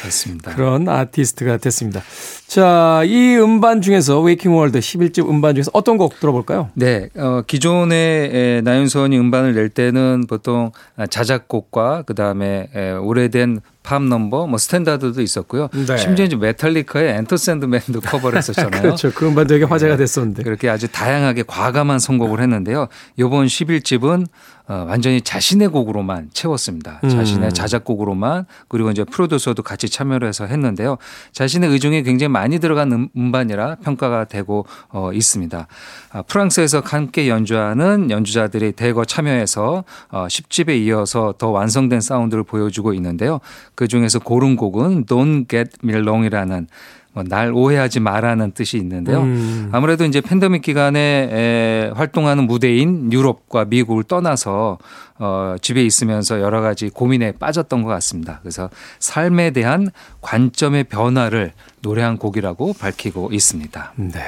그렇습니다. 0.01 0.55
그런 0.55 0.89
아티스트가 0.89 1.57
됐습니다. 1.57 2.03
자, 2.47 3.03
이 3.05 3.37
음반 3.37 3.81
중에서 3.81 4.21
Waking 4.21 4.55
World 4.55 4.79
11집 4.79 5.29
음반 5.29 5.55
중에서 5.55 5.71
어떤 5.75 5.97
곡 5.99 6.19
들어볼까요? 6.21 6.71
네, 6.75 7.09
어, 7.17 7.43
기존에 7.47 8.61
나윤선이 8.63 9.19
음반을 9.19 9.55
낼 9.55 9.69
때는 9.69 10.27
보통 10.29 10.73
자작곡과 11.09 12.03
그 12.07 12.15
다음에 12.15 12.69
오래된 13.03 13.61
팝 13.83 14.03
넘버, 14.03 14.47
뭐 14.47 14.59
스탠다드도 14.59 15.23
있었고요. 15.23 15.69
네. 15.73 15.97
심지어 15.97 16.25
이제 16.25 16.37
메탈리카의 16.37 17.17
Enter 17.19 17.37
Sandman도 17.37 18.01
커버를 18.07 18.39
했었잖아요. 18.39 18.83
그렇죠. 18.83 19.11
그 19.13 19.27
음반 19.27 19.47
되게 19.47 19.65
화제가 19.65 19.97
됐었는데. 19.97 20.43
그렇게 20.43 20.69
아주 20.69 20.89
다양하게 20.89 21.45
과감한 21.47 21.99
선곡을 21.99 22.41
했는데요. 22.41 22.89
이번 23.17 23.47
11집은 23.47 24.27
어, 24.71 24.85
완전히 24.89 25.21
자신의 25.21 25.67
곡으로만 25.71 26.31
채웠습니다. 26.33 27.01
음. 27.03 27.09
자신의 27.09 27.53
자작곡으로만 27.53 28.47
그리고 28.69 28.93
이제 28.93 29.03
프로듀서도 29.03 29.65
같이 29.65 29.89
참여를 29.89 30.29
해서 30.29 30.47
했는데요. 30.47 30.97
자신의 31.33 31.71
의중이 31.71 32.05
굉장히 32.05 32.29
많이 32.29 32.61
들어간 32.61 32.93
음, 32.93 33.09
음반이라 33.17 33.79
평가가 33.83 34.27
되고 34.27 34.67
어, 34.91 35.11
있습니다. 35.13 35.67
아, 36.13 36.23
프랑스에서 36.23 36.83
함께 36.85 37.29
연주하는 37.29 38.13
연주자들이 38.13 38.71
대거 38.71 39.07
참여해서 39.07 39.83
어, 40.11 40.27
10집에 40.29 40.79
이어서 40.83 41.35
더 41.37 41.51
완성된 41.51 42.01
사운드를 42.01 42.45
보여주고 42.45 42.95
있는데요. 42.95 43.41
그 43.81 43.89
중에서 43.89 44.19
고른 44.19 44.57
곡은 44.57 45.07
Don't 45.07 45.49
Get 45.49 45.79
Me 45.83 45.95
Wrong이라는 45.95 46.67
뭐 47.15 47.25
날 47.25 47.51
오해하지 47.51 48.01
마라는 48.01 48.53
뜻이 48.53 48.77
있는데요. 48.77 49.23
음. 49.23 49.71
아무래도 49.73 50.05
이제 50.05 50.21
팬데믹 50.21 50.61
기간에 50.61 51.01
에, 51.33 51.91
활동하는 51.95 52.47
무대인 52.47 53.11
유럽과 53.11 53.65
미국을 53.65 54.05
떠나서 54.05 54.77
어, 55.19 55.57
집에 55.63 55.83
있으면서 55.83 56.43
여러 56.43 56.61
가지 56.61 56.91
고민에 56.91 57.33
빠졌던 57.33 57.83
것 57.83 57.89
같습니다. 57.89 58.41
그래서 58.43 58.69
삶에 58.99 59.53
대한 59.53 59.89
관점의 60.21 60.85
변화를 60.85 61.53
노래한 61.81 62.19
곡이라고 62.19 62.75
밝히고 62.75 63.31
있습니다. 63.33 63.95
네. 63.97 64.21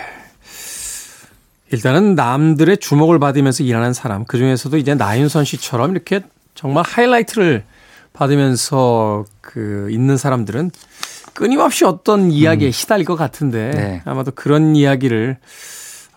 일단은 1.73 2.15
남들의 2.15 2.79
주목을 2.79 3.19
받으면서 3.19 3.65
일하는 3.65 3.93
사람, 3.93 4.25
그 4.25 4.39
중에서도 4.39 4.79
이제 4.79 4.95
나윤선 4.95 5.45
씨처럼 5.45 5.91
이렇게 5.91 6.23
정말 6.55 6.85
하이라이트를 6.87 7.65
받으면서 8.13 9.25
그 9.41 9.89
있는 9.91 10.17
사람들은 10.17 10.71
끊임없이 11.35 11.85
어떤 11.85 12.31
이야기에 12.31 12.69
음. 12.69 12.73
시달릴 12.73 13.05
것 13.07 13.17
같은데 13.17 13.71
네. 13.71 14.03
아마도 14.05 14.31
그런 14.35 14.77
이야기를 14.77 15.39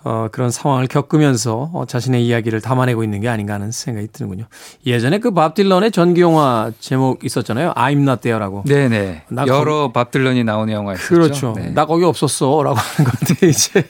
어, 0.08 0.27
그런 0.31 0.51
상황을 0.51 0.86
겪으면서 0.88 1.71
어, 1.73 1.86
자신의 1.88 2.23
이야기를 2.27 2.62
담아내고 2.62 3.03
있는 3.03 3.21
게 3.21 3.27
아닌가 3.27 3.55
하는 3.55 3.71
생각이 3.71 4.08
드는군요. 4.13 4.45
예전에 4.86 5.17
그 5.19 5.31
밥 5.31 5.55
딜런의 5.55 5.89
전기 5.91 6.21
영화 6.21 6.71
제목 6.79 7.23
있었잖아요. 7.23 7.73
I'm 7.73 8.01
not 8.03 8.21
there라고. 8.21 8.63
네네. 8.67 9.23
여러 9.47 9.91
밥 9.91 10.12
딜런이 10.12 10.43
나오는 10.43 10.71
영화였죠. 10.71 11.08
그렇죠. 11.08 11.53
네. 11.55 11.71
나 11.71 11.86
거기 11.86 12.03
없었어라고 12.03 12.75
하는 12.77 13.12
건데 13.12 13.47
이제 13.49 13.84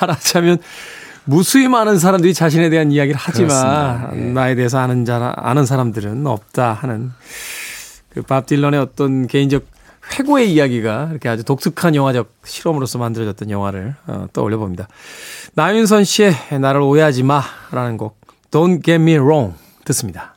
말하자면 0.00 0.58
무수히 1.24 1.68
많은 1.68 1.98
사람들이 1.98 2.34
자신에 2.34 2.68
대한 2.70 2.92
이야기를 2.92 3.18
하지만 3.18 4.10
예. 4.14 4.20
나에 4.20 4.54
대해서 4.54 4.78
아는 4.78 5.04
자 5.04 5.32
아는 5.36 5.64
사람들은 5.66 6.26
없다 6.26 6.72
하는 6.72 7.12
그밥 8.10 8.46
딜런의 8.46 8.80
어떤 8.80 9.26
개인적 9.26 9.64
회고의 10.12 10.52
이야기가 10.52 11.08
이렇게 11.10 11.28
아주 11.28 11.44
독특한 11.44 11.94
영화적 11.94 12.30
실험으로서 12.44 12.98
만들어졌던 12.98 13.50
영화를 13.50 13.94
어, 14.06 14.26
떠올려 14.32 14.58
봅니다. 14.58 14.86
나윤선 15.54 16.04
씨의 16.04 16.34
나를 16.60 16.82
오해하지 16.82 17.22
마라는 17.22 17.96
곡 17.96 18.20
Don't 18.50 18.84
Get 18.84 19.02
Me 19.02 19.14
Wrong 19.14 19.54
듣습니다. 19.84 20.34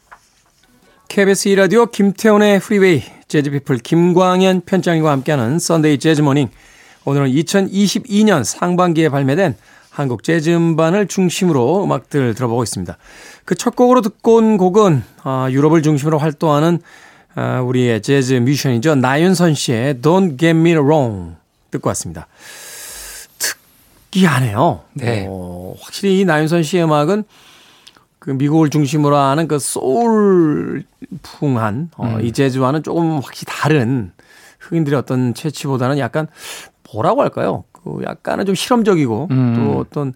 KBS 1.09 1.49
2라디오 1.49 1.91
김태훈의 1.91 2.59
Freeway 2.59 3.03
재즈피플 3.27 3.79
김광현 3.79 4.61
편집장님과 4.65 5.11
함께하는 5.11 5.59
Sunday 5.59 5.99
Jazz 5.99 6.17
Morning 6.17 6.49
오늘은 7.05 7.29
2022년 7.29 8.43
상반기에 8.43 9.09
발매된 9.09 9.55
한국 9.97 10.21
재즈 10.23 10.51
음반을 10.51 11.07
중심으로 11.07 11.83
음악들 11.83 12.35
들어보고 12.35 12.61
있습니다. 12.61 12.97
그 13.45 13.55
첫 13.55 13.75
곡으로 13.75 14.01
듣고 14.01 14.35
온 14.35 14.57
곡은 14.57 15.03
아, 15.23 15.47
유럽을 15.49 15.81
중심으로 15.81 16.19
활동하는 16.19 16.79
아, 17.33 17.61
우리의 17.61 18.03
재즈 18.03 18.35
뮤지션이죠. 18.35 18.93
나윤선 18.93 19.55
씨의 19.55 19.95
Don't 19.95 20.37
Get 20.37 20.51
Me 20.51 20.73
Wrong 20.73 21.35
듣고 21.71 21.87
왔습니다. 21.89 22.27
특이하네요. 24.11 24.81
네. 24.93 25.25
어, 25.27 25.73
확실히 25.81 26.19
이 26.19 26.25
나윤선 26.25 26.61
씨의 26.61 26.83
음악은 26.83 27.23
그 28.19 28.29
미국을 28.29 28.69
중심으로 28.69 29.17
하는 29.17 29.47
그 29.47 29.57
소울풍한 29.57 30.83
어, 31.97 32.05
음. 32.05 32.21
이 32.23 32.31
재즈와는 32.33 32.83
조금 32.83 33.17
확실히 33.17 33.51
다른 33.51 34.11
흑인들의 34.59 34.99
어떤 34.99 35.33
채취보다는 35.33 35.97
약간 35.97 36.27
뭐라고 36.93 37.23
할까요? 37.23 37.63
그 37.95 38.03
약간은 38.03 38.45
좀 38.45 38.55
실험적이고 38.55 39.27
음. 39.31 39.55
또 39.55 39.79
어떤 39.79 40.13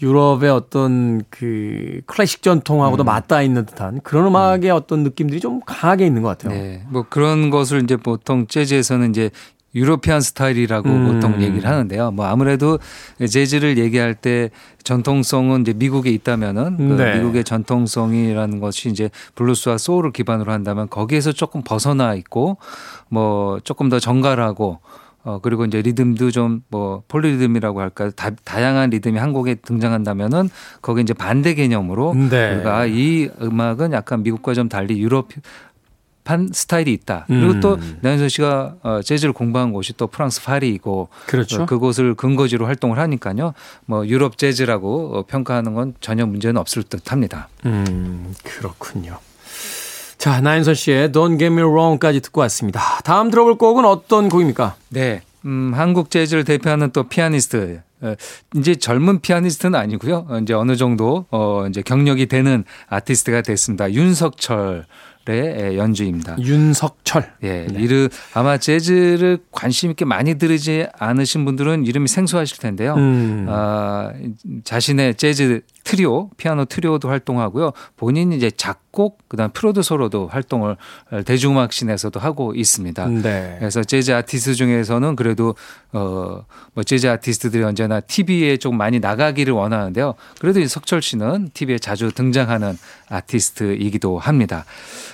유럽의 0.00 0.50
어떤 0.50 1.22
그 1.28 2.00
클래식 2.06 2.42
전통하고도 2.42 3.02
맞닿아 3.02 3.42
있는 3.42 3.66
듯한 3.66 4.00
그런 4.02 4.26
음악의 4.26 4.70
어떤 4.70 5.02
느낌들이 5.02 5.40
좀 5.40 5.60
강하게 5.66 6.06
있는 6.06 6.22
것 6.22 6.28
같아요. 6.28 6.52
네. 6.52 6.84
뭐 6.88 7.04
그런 7.08 7.50
것을 7.50 7.82
이제 7.82 7.96
보통 7.96 8.46
재즈에서는 8.46 9.10
이제 9.10 9.30
유로피안 9.74 10.20
스타일이라고 10.20 10.88
음. 10.88 11.12
보통 11.12 11.42
얘기를 11.42 11.68
하는데요. 11.68 12.12
뭐 12.12 12.26
아무래도 12.26 12.78
재즈를 13.18 13.76
얘기할 13.76 14.14
때 14.14 14.50
전통성은 14.82 15.62
이제 15.62 15.72
미국에 15.74 16.10
있다면은 16.10 16.76
그 16.76 17.02
네. 17.02 17.18
미국의 17.18 17.44
전통성이라는 17.44 18.60
것이 18.60 18.88
이제 18.88 19.10
블루스와 19.34 19.78
소울을 19.78 20.12
기반으로 20.12 20.52
한다면 20.52 20.88
거기에서 20.88 21.32
조금 21.32 21.62
벗어나 21.62 22.14
있고 22.14 22.56
뭐 23.08 23.60
조금 23.62 23.88
더 23.88 23.98
정갈하고 23.98 24.78
어 25.28 25.40
그리고 25.40 25.64
이제 25.64 25.82
리듬도 25.82 26.30
좀 26.30 26.62
뭐 26.70 27.02
폴리리듬이라고 27.08 27.80
할까요? 27.80 28.10
다, 28.10 28.30
다양한 28.44 28.90
리듬이 28.90 29.18
한 29.18 29.32
곡에 29.32 29.56
등장한다면은 29.56 30.48
거기 30.82 31.02
이제 31.02 31.14
반대 31.14 31.54
개념으로 31.54 32.14
네. 32.14 32.54
우리가 32.54 32.86
이 32.86 33.28
음악은 33.40 33.92
약간 33.92 34.22
미국과 34.22 34.54
좀 34.54 34.68
달리 34.68 34.98
유럽 35.00 35.28
판 36.24 36.48
스타일이 36.52 36.92
있다. 36.92 37.24
그리고 37.26 37.52
음. 37.52 37.60
또 37.60 37.78
나윤선 38.02 38.28
씨가 38.28 38.74
어, 38.82 39.00
재즈를 39.02 39.32
공부한 39.32 39.72
곳이 39.72 39.94
또 39.96 40.06
프랑스 40.08 40.42
파리이고 40.42 41.08
그렇죠. 41.26 41.62
어, 41.62 41.66
그곳을 41.66 42.14
근거지로 42.14 42.66
활동을 42.66 42.98
하니까요. 42.98 43.54
뭐 43.86 44.06
유럽 44.06 44.36
재즈라고 44.36 45.16
어, 45.16 45.22
평가하는 45.26 45.72
건 45.72 45.94
전혀 46.00 46.26
문제는 46.26 46.60
없을 46.60 46.82
듯합니다. 46.82 47.48
음, 47.64 48.34
그렇군요. 48.44 49.18
자, 50.28 50.42
나인선 50.42 50.74
씨의 50.74 51.08
Don't 51.08 51.38
Get 51.38 51.46
Me 51.46 51.62
Wrong까지 51.62 52.20
듣고 52.20 52.42
왔습니다. 52.42 52.82
다음 53.02 53.30
들어볼 53.30 53.56
곡은 53.56 53.86
어떤 53.86 54.28
곡입니까? 54.28 54.74
네. 54.90 55.22
음, 55.46 55.72
한국 55.74 56.10
재즈를 56.10 56.44
대표하는 56.44 56.90
또 56.90 57.04
피아니스트. 57.04 57.80
어, 58.02 58.14
이제 58.54 58.74
젊은 58.74 59.22
피아니스트는 59.22 59.74
아니고요. 59.74 60.26
어, 60.28 60.38
이제 60.40 60.52
어느 60.52 60.76
정도 60.76 61.24
어 61.30 61.64
이제 61.70 61.80
경력이 61.80 62.26
되는 62.26 62.64
아티스트가 62.90 63.40
됐습니다. 63.40 63.90
윤석철의 63.90 64.84
예, 65.30 65.76
연주입니다. 65.78 66.36
윤석철. 66.38 67.32
예, 67.44 67.66
이르 67.70 68.10
아마 68.34 68.58
재즈를 68.58 69.38
관심 69.50 69.92
있게 69.92 70.04
많이 70.04 70.34
들으지 70.34 70.86
않으신 70.98 71.46
분들은 71.46 71.86
이름이 71.86 72.06
생소하실 72.06 72.58
텐데요. 72.58 72.96
음. 72.96 73.46
아, 73.48 74.12
자신의 74.64 75.14
재즈 75.14 75.62
트리오, 75.84 76.28
피아노 76.36 76.66
트리오도 76.66 77.08
활동하고요. 77.08 77.72
본인이 77.96 78.36
이제 78.36 78.50
작 78.50 78.87
곡, 78.98 79.28
그다음 79.28 79.52
프로듀서로도 79.52 80.26
활동을 80.26 80.76
대중음악 81.24 81.72
씬에서도 81.72 82.18
하고 82.18 82.52
있습니다. 82.56 83.06
네. 83.06 83.54
그래서 83.60 83.84
재즈 83.84 84.10
아티스트 84.10 84.54
중에서는 84.54 85.14
그래도 85.14 85.54
어뭐 85.92 86.82
재즈 86.84 87.06
아티스트들이 87.06 87.62
언제나 87.62 88.00
TV에 88.00 88.56
좀 88.56 88.76
많이 88.76 88.98
나가기를 88.98 89.54
원하는데요. 89.54 90.14
그래도 90.40 90.58
이 90.58 90.66
석철 90.66 91.00
씨는 91.00 91.50
TV에 91.54 91.78
자주 91.78 92.10
등장하는 92.10 92.76
아티스트이기도 93.08 94.18
합니다. 94.18 94.64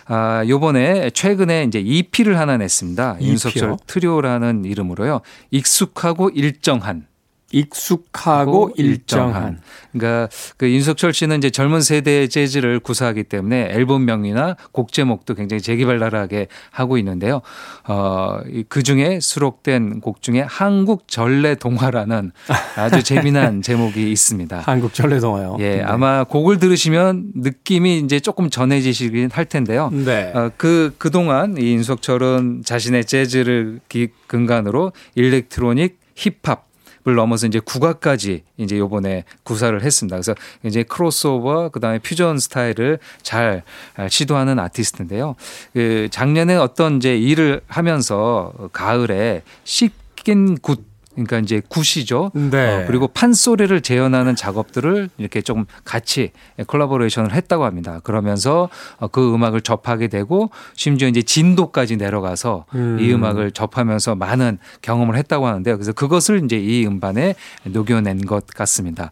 아, 0.07 0.43
요번에 0.49 1.11
최근에 1.11 1.65
이제 1.65 1.81
EP를 1.81 2.39
하나 2.39 2.57
냈습니다. 2.57 3.19
요? 3.21 3.27
윤석철 3.27 3.77
트리오라는 3.87 4.65
이름으로요. 4.65 5.21
익숙하고 5.51 6.31
일정한 6.31 7.07
익숙하고 7.55 8.73
일정한. 8.77 9.61
그러니까 9.93 10.29
그 10.57 10.69
윤석철 10.69 11.13
씨는 11.15 11.39
이제 11.39 11.51
젊은 11.51 11.81
세대의 11.81 12.29
재즈를 12.29 12.81
구사하기 12.81 13.25
때문에 13.25 13.69
앨범명이나 13.71 14.57
곡 14.73 14.93
제목도 14.93 15.35
굉장히 15.35 15.61
재기발랄하게 15.63 16.49
하고 16.71 16.99
있는데요. 16.99 17.43
어, 17.87 18.41
그 18.69 18.83
중에 18.83 19.21
수록된 19.21 20.01
곡 20.01 20.21
중에 20.21 20.41
한국 20.41 21.07
전래 21.07 21.55
동화라는 21.55 22.33
아주 22.77 23.03
재미난 23.05 23.63
제목이 23.63 24.11
있습니다. 24.11 24.61
한국 24.61 24.93
전래 24.93 25.21
동화요. 25.21 25.57
예, 25.61 25.77
네. 25.77 25.83
아마 25.83 26.25
곡을 26.25 26.59
들으시면 26.59 27.33
느낌이 27.37 28.01
이제 28.01 28.19
조금 28.19 28.51
전해지시긴 28.51 29.31
할 29.33 29.45
텐데요. 29.45 29.91
네. 29.93 30.33
어, 30.35 30.51
그, 30.57 30.93
그동안 30.99 31.57
이 31.57 31.73
윤석철은 31.75 32.63
자신의 32.65 33.05
재즈를 33.05 33.81
기, 33.89 34.09
근간으로 34.27 34.93
일렉트로닉 35.15 36.01
힙합 36.17 36.64
을 37.07 37.17
넘어서 37.17 37.47
이제 37.47 37.61
국악까지 37.61 38.45
이제 38.57 38.79
요번에 38.79 39.25
구사를 39.43 39.79
했습니다. 39.83 40.17
그래서 40.17 40.35
이제 40.63 40.83
크로스오버 40.83 41.69
그다음에 41.69 41.99
퓨전 41.99 42.39
스타일을 42.39 42.99
잘 43.21 43.63
시도하는 44.09 44.59
아티스트인데요. 44.59 45.35
그 45.75 46.09
작년에 46.11 46.57
어떤 46.57 46.97
이제 46.97 47.15
일을 47.19 47.61
하면서 47.67 48.55
가을에 48.73 49.43
씻김굿 49.65 50.94
그러니까 51.15 51.39
이제 51.39 51.63
굿이죠. 51.69 52.31
네. 52.35 52.83
어, 52.83 52.85
그리고 52.87 53.09
판소리를 53.09 53.81
재현하는 53.81 54.37
작업들을 54.37 55.11
이렇게 55.19 55.41
좀 55.43 55.65
같이 55.85 56.33
콜라보레이션을 56.67 57.33
했다고 57.33 57.65
합니다. 57.65 58.01
그러면서 58.05 58.69
어, 58.99 59.09
그 59.09 59.35
음악을 59.35 59.61
접하게 59.61 60.09
되고 60.09 60.51
심지어 60.75 61.09
이제 61.09 61.23
진도까지 61.23 61.97
내려가서 61.97 62.67
음. 62.75 62.99
이 63.01 63.13
음악을 63.13 63.53
접하면서 63.53 64.15
많은 64.17 64.59
경험을 64.83 65.17
했다고 65.17 65.47
하는데요. 65.47 65.77
그래서 65.77 65.93
그것을 65.93 66.45
이제 66.45 66.57
이 66.57 66.87
음반에 66.87 67.35
녹여낸 67.65 68.27
것 68.27 68.47
같습니다. 68.47 69.11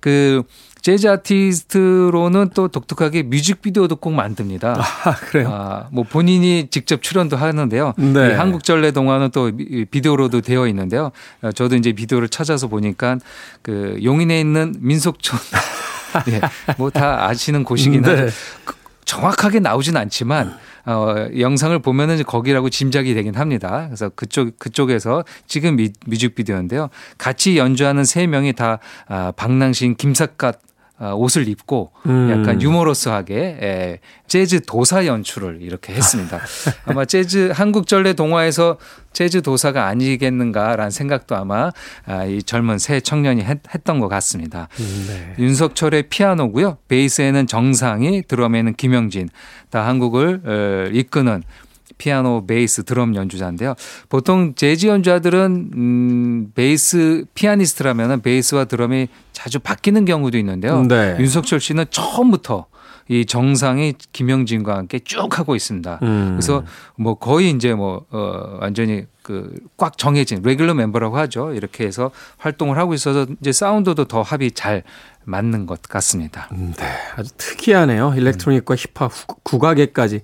그 0.00 0.42
재즈 0.84 1.08
아티스트로는 1.08 2.50
또 2.52 2.68
독특하게 2.68 3.22
뮤직비디오도 3.22 3.96
꼭 3.96 4.10
만듭니다. 4.12 4.76
아, 4.78 5.14
그래요? 5.14 5.48
아, 5.50 5.88
뭐 5.90 6.04
본인이 6.04 6.68
직접 6.70 7.02
출연도 7.02 7.38
하는데요. 7.38 7.94
네. 7.96 8.28
이 8.28 8.32
한국전래 8.34 8.90
동화는 8.90 9.30
또 9.30 9.50
미- 9.50 9.86
비디오로도 9.86 10.42
되어 10.42 10.68
있는데요. 10.68 11.10
어, 11.40 11.52
저도 11.52 11.76
이제 11.76 11.92
비디오를 11.92 12.28
찾아서 12.28 12.66
보니까 12.68 13.16
그 13.62 13.98
용인에 14.04 14.38
있는 14.38 14.74
민속촌 14.78 15.38
예, 16.28 16.42
뭐 16.76 16.90
다 16.90 17.28
아시는 17.28 17.64
곳이긴 17.64 18.02
네. 18.02 18.08
한데 18.10 18.32
그- 18.66 18.74
정확하게 19.06 19.60
나오진 19.60 19.96
않지만 19.96 20.54
어, 20.84 21.14
영상을 21.38 21.78
보면은 21.78 22.22
거기라고 22.24 22.68
짐작이 22.68 23.14
되긴 23.14 23.36
합니다. 23.36 23.84
그래서 23.86 24.10
그쪽 24.10 24.58
그쪽에서 24.58 25.24
지금 25.46 25.76
미, 25.76 25.92
뮤직비디오인데요. 26.04 26.90
같이 27.16 27.56
연주하는 27.56 28.04
세 28.04 28.26
명이 28.26 28.52
다 28.52 28.80
아, 29.08 29.32
방랑신 29.34 29.96
김삿갓 29.96 30.56
아, 30.56 30.58
옷을 31.12 31.48
입고 31.48 31.92
음. 32.06 32.30
약간 32.30 32.62
유머러스하게 32.62 33.58
에, 33.60 33.98
재즈 34.26 34.62
도사 34.62 35.06
연출을 35.06 35.58
이렇게 35.60 35.92
했습니다. 35.92 36.40
아마 36.86 37.04
재즈 37.04 37.52
한국 37.54 37.86
전래 37.86 38.14
동화에서 38.14 38.78
재즈 39.12 39.42
도사가 39.42 39.86
아니겠는가라는 39.86 40.90
생각도 40.90 41.36
아마 41.36 41.70
아, 42.06 42.24
이 42.24 42.42
젊은 42.42 42.78
새 42.78 43.00
청년이 43.00 43.42
했, 43.42 43.60
했던 43.72 44.00
것 44.00 44.08
같습니다. 44.08 44.68
네. 44.76 45.34
윤석철의 45.38 46.04
피아노고요. 46.08 46.78
베이스에는 46.88 47.46
정상이, 47.46 48.22
드럼에는 48.22 48.74
김영진. 48.74 49.28
다 49.70 49.86
한국을 49.86 50.40
어, 50.44 50.90
이끄는 50.92 51.42
피아노, 52.08 52.44
베이스, 52.46 52.84
드럼 52.84 53.14
연주자인데요. 53.14 53.74
보통 54.10 54.54
재즈 54.54 54.86
연주자들은 54.88 55.70
음, 55.74 56.52
베이스 56.54 57.24
피아니스트라면 57.32 58.20
베이스와 58.20 58.66
드럼이 58.66 59.08
자주 59.32 59.58
바뀌는 59.58 60.04
경우도 60.04 60.36
있는데요. 60.36 60.82
네. 60.82 61.16
윤석철 61.18 61.60
씨는 61.60 61.86
처음부터 61.88 62.66
이 63.08 63.24
정상이 63.24 63.94
김영진과 64.12 64.76
함께 64.76 64.98
쭉 64.98 65.38
하고 65.38 65.54
있습니다. 65.56 66.00
음. 66.02 66.28
그래서 66.36 66.62
뭐 66.96 67.14
거의 67.14 67.50
이제 67.50 67.72
뭐 67.74 68.04
어, 68.10 68.58
완전히 68.60 69.06
그 69.22 69.54
꽉 69.78 69.96
정해진 69.98 70.42
레귤러 70.42 70.74
멤버라고 70.74 71.16
하죠. 71.18 71.52
이렇게 71.54 71.84
해서 71.86 72.10
활동을 72.36 72.76
하고 72.78 72.92
있어서 72.94 73.26
이제 73.40 73.50
사운드도 73.52 74.04
더 74.04 74.20
합이 74.22 74.52
잘 74.52 74.82
맞는 75.24 75.64
것 75.66 75.80
같습니다. 75.82 76.48
네, 76.52 76.84
아주 77.16 77.30
특이하네요. 77.38 78.12
일렉트로닉과 78.16 78.76
힙합, 78.76 79.10
후- 79.10 79.26
국악에까지 79.42 80.16
이 80.16 80.20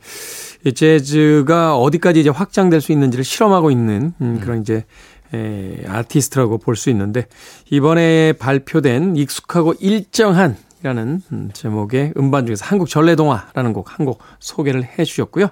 재즈가 0.75 1.77
어디까지 1.77 2.21
이제 2.21 2.31
확장될 2.31 2.81
수 2.81 2.93
있는지를 2.93 3.25
실험하고 3.25 3.71
있는 3.71 4.13
음, 4.21 4.41
그런 4.43 4.61
이제 4.61 4.85
에, 5.33 5.83
아티스트라고 5.87 6.59
볼 6.59 6.77
수 6.77 6.91
있는데 6.91 7.27
이번에 7.71 8.33
발표된 8.35 9.17
익숙하고 9.17 9.75
일정한 9.81 10.57
이라는 10.83 11.21
음, 11.33 11.51
제목의 11.53 12.15
음반 12.17 12.47
중에서 12.47 12.65
한국 12.67 12.89
전래동화라는 12.89 13.73
곡 13.73 13.87
한 13.99 14.07
곡 14.07 14.21
소개를 14.39 14.83
해 14.99 15.05
주셨고요. 15.05 15.49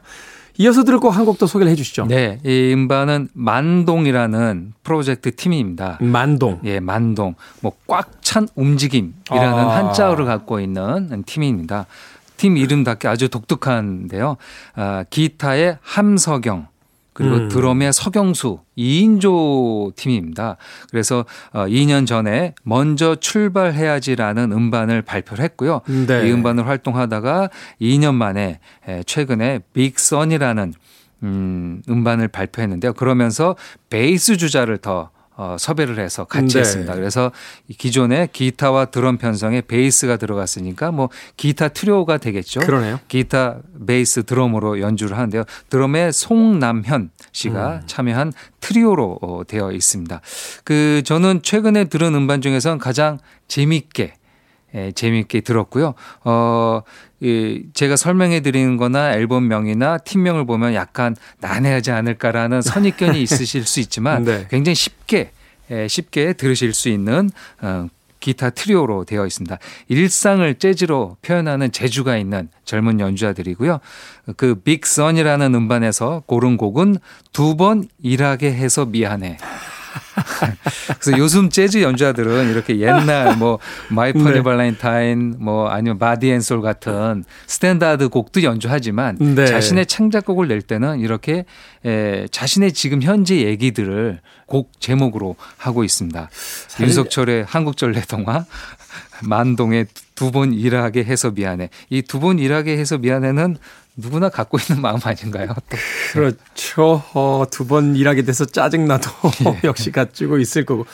이어서 0.60 0.82
들을 0.82 0.98
곡 0.98 1.10
한곡더 1.16 1.46
소개를 1.46 1.70
해 1.70 1.76
주시죠. 1.76 2.06
네, 2.06 2.40
이 2.44 2.72
음반은 2.74 3.28
만동이라는 3.32 4.72
프로젝트 4.82 5.34
팀입니다. 5.36 5.98
만동. 6.00 6.60
예, 6.64 6.80
만동. 6.80 7.34
뭐 7.60 7.72
꽉 7.86 8.10
찬 8.22 8.48
움직임이라는 8.56 9.14
아. 9.30 9.76
한자어를 9.76 10.24
갖고 10.26 10.60
있는 10.60 11.22
팀입니다. 11.24 11.86
팀 12.38 12.56
이름답게 12.56 13.06
아주 13.06 13.28
독특한데요. 13.28 14.38
아, 14.74 15.04
기타의 15.10 15.78
함석영 15.82 16.68
그리고 17.12 17.34
음. 17.34 17.48
드럼의 17.48 17.92
서경수 17.92 18.60
2인조 18.78 19.96
팀입니다. 19.96 20.56
그래서 20.90 21.24
어, 21.52 21.66
2년 21.66 22.06
전에 22.06 22.54
먼저 22.62 23.16
출발해야지라는 23.16 24.52
음반을 24.52 25.02
발표를 25.02 25.44
했고요. 25.44 25.80
네. 26.06 26.28
이 26.28 26.32
음반을 26.32 26.68
활동하다가 26.68 27.50
2년 27.80 28.14
만에 28.14 28.60
에, 28.86 29.02
최근에 29.02 29.60
빅선이라는 29.72 30.74
음, 31.24 31.82
음반을 31.88 32.28
발표했는데요. 32.28 32.92
그러면서 32.92 33.56
베이스 33.90 34.36
주자를 34.36 34.78
더 34.78 35.10
어, 35.40 35.56
섭외를 35.56 36.00
해서 36.00 36.24
같이 36.24 36.54
네. 36.54 36.60
했습니다. 36.60 36.96
그래서 36.96 37.30
이 37.68 37.74
기존에 37.74 38.26
기타와 38.32 38.86
드럼 38.86 39.18
편성에 39.18 39.60
베이스가 39.62 40.16
들어갔으니까 40.16 40.90
뭐 40.90 41.10
기타 41.36 41.68
트리오가 41.68 42.18
되겠죠. 42.18 42.58
그러네요. 42.58 42.98
기타, 43.06 43.58
베이스, 43.86 44.24
드럼으로 44.24 44.80
연주를 44.80 45.16
하는데요. 45.16 45.44
드럼에 45.70 46.10
송남현 46.10 47.10
씨가 47.30 47.76
음. 47.76 47.82
참여한 47.86 48.32
트리오로 48.58 49.20
어, 49.22 49.42
되어 49.46 49.70
있습니다. 49.70 50.20
그 50.64 51.02
저는 51.04 51.42
최근에 51.42 51.84
들은 51.84 52.16
음반 52.16 52.40
중에서는 52.42 52.78
가장 52.78 53.20
재밌게 53.46 54.14
예, 54.74 54.92
재미있게 54.92 55.40
들었고요. 55.40 55.94
어, 56.24 56.82
이 57.20 57.62
제가 57.72 57.96
설명해 57.96 58.40
드리는 58.40 58.76
거나 58.76 59.14
앨범명이나 59.14 59.98
팀명을 59.98 60.44
보면 60.46 60.74
약간 60.74 61.16
난해하지 61.40 61.90
않을까라는 61.90 62.62
선입견이 62.62 63.20
있으실 63.22 63.64
수 63.64 63.80
있지만 63.80 64.24
네. 64.24 64.46
굉장히 64.50 64.74
쉽게 64.74 65.32
예, 65.70 65.88
쉽게 65.88 66.34
들으실 66.34 66.72
수 66.74 66.88
있는 66.88 67.30
어, 67.60 67.88
기타 68.20 68.50
트리오로 68.50 69.04
되어 69.04 69.26
있습니다. 69.26 69.58
일상을 69.88 70.54
재즈로 70.56 71.16
표현하는 71.22 71.70
재주가 71.70 72.16
있는 72.16 72.48
젊은 72.64 72.98
연주자들이고요. 73.00 73.78
그 74.36 74.56
빅선이라는 74.56 75.54
음반에서 75.54 76.24
고른 76.26 76.56
곡은 76.56 76.96
두 77.32 77.56
번 77.56 77.86
일하게 78.02 78.52
해서 78.52 78.84
미안해. 78.86 79.38
그래서 81.00 81.18
요즘 81.18 81.50
재즈 81.50 81.82
연주자들은 81.82 82.50
이렇게 82.50 82.78
옛날 82.78 83.36
뭐 83.36 83.58
My 83.88 84.12
Funny 84.12 84.32
네. 84.32 84.42
발렌타인 84.42 85.36
뭐 85.38 85.68
아니면 85.68 85.98
Body 85.98 86.30
and 86.30 86.40
Soul 86.40 86.62
같은 86.62 87.24
스탠다드 87.46 88.08
곡도 88.08 88.42
연주하지만 88.42 89.16
네. 89.18 89.46
자신의 89.46 89.86
창작곡을 89.86 90.48
낼 90.48 90.62
때는 90.62 91.00
이렇게 91.00 91.44
에, 91.84 92.26
자신의 92.30 92.72
지금 92.72 93.02
현재 93.02 93.36
얘기들을 93.36 94.20
곡 94.46 94.72
제목으로 94.80 95.36
하고 95.56 95.84
있습니다. 95.84 96.30
윤석철의 96.80 97.44
한국전래 97.48 98.00
동화 98.08 98.44
만동의 99.22 99.86
두 100.14 100.30
번 100.32 100.52
일하게 100.52 101.04
해서 101.04 101.30
미안해. 101.30 101.70
이 101.90 102.02
두 102.02 102.18
번 102.20 102.38
일하게 102.38 102.76
해서 102.76 102.98
미안해는 102.98 103.56
누구나 103.98 104.28
갖고 104.28 104.58
있는 104.58 104.80
마음 104.80 104.98
아닌가요? 105.02 105.48
또. 105.68 105.76
그렇죠. 106.12 107.02
어, 107.14 107.44
두 107.50 107.66
번 107.66 107.96
일하게 107.96 108.22
돼서 108.22 108.44
짜증나도 108.46 109.10
예. 109.44 109.60
역시 109.64 109.90
가지고 109.92 110.38
있을 110.38 110.64
거고. 110.64 110.86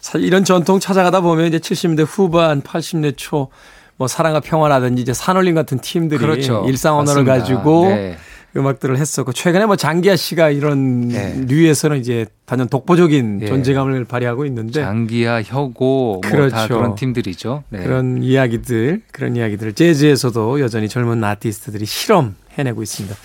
사실 0.00 0.26
이런 0.26 0.44
전통 0.44 0.78
찾아가다 0.78 1.22
보면 1.22 1.46
이제 1.46 1.58
70년대 1.58 2.04
후반, 2.06 2.60
80년대 2.60 3.14
초, 3.16 3.48
뭐 3.96 4.06
사랑과 4.06 4.40
평화라든지 4.40 5.00
이제 5.00 5.14
산울림 5.14 5.54
같은 5.54 5.78
팀들이 5.78 6.20
그렇죠. 6.20 6.64
일상 6.68 6.98
언어를 6.98 7.24
맞습니다. 7.24 7.54
가지고 7.54 7.86
네. 7.88 8.18
음악들을 8.56 8.96
했었고 8.98 9.32
최근에 9.32 9.66
뭐 9.66 9.74
장기하 9.76 10.14
씨가 10.16 10.50
이런 10.50 11.08
네. 11.08 11.34
류에서는 11.48 11.98
이제 11.98 12.26
단연 12.46 12.68
독보적인 12.68 13.40
예. 13.42 13.46
존재감을 13.46 14.04
발휘하고 14.04 14.46
있는데 14.46 14.80
장기야, 14.82 15.42
혁오 15.42 16.20
뭐다 16.22 16.28
그렇죠. 16.30 16.74
그런 16.74 16.94
팀들이죠. 16.94 17.64
네. 17.70 17.82
그런 17.82 18.22
이야기들, 18.22 19.02
그런 19.12 19.34
이야기들을 19.36 19.72
재즈에서도 19.72 20.60
여전히 20.60 20.88
젊은 20.88 21.22
아티스트들이 21.24 21.84
실험 21.84 22.36
해내고 22.56 22.82
있습니다. 22.82 23.16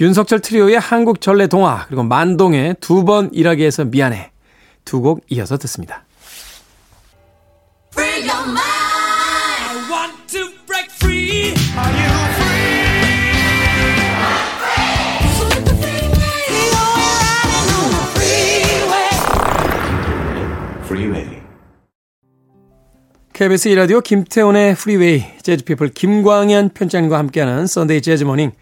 윤석철 0.00 0.40
트리오의 0.40 0.78
한국 0.78 1.20
전래 1.22 1.46
동화 1.46 1.86
그리고 1.86 2.02
만동의 2.02 2.76
두 2.80 3.04
번 3.04 3.30
일하게 3.32 3.64
해서 3.66 3.84
미안해 3.84 4.30
두 4.84 5.00
곡 5.00 5.24
이어서 5.30 5.56
듣습니다. 5.56 6.04
KBS 23.34 23.66
이라디오 23.66 24.00
김태훈의 24.00 24.76
Freeway 24.76 25.24
Jazz 25.42 25.60
People 25.60 25.88
김광현 25.88 26.68
편집장님과 26.68 27.18
함께하는 27.18 27.66
Sunday 27.66 28.00
Jazz 28.00 28.19
Morning 28.19 28.52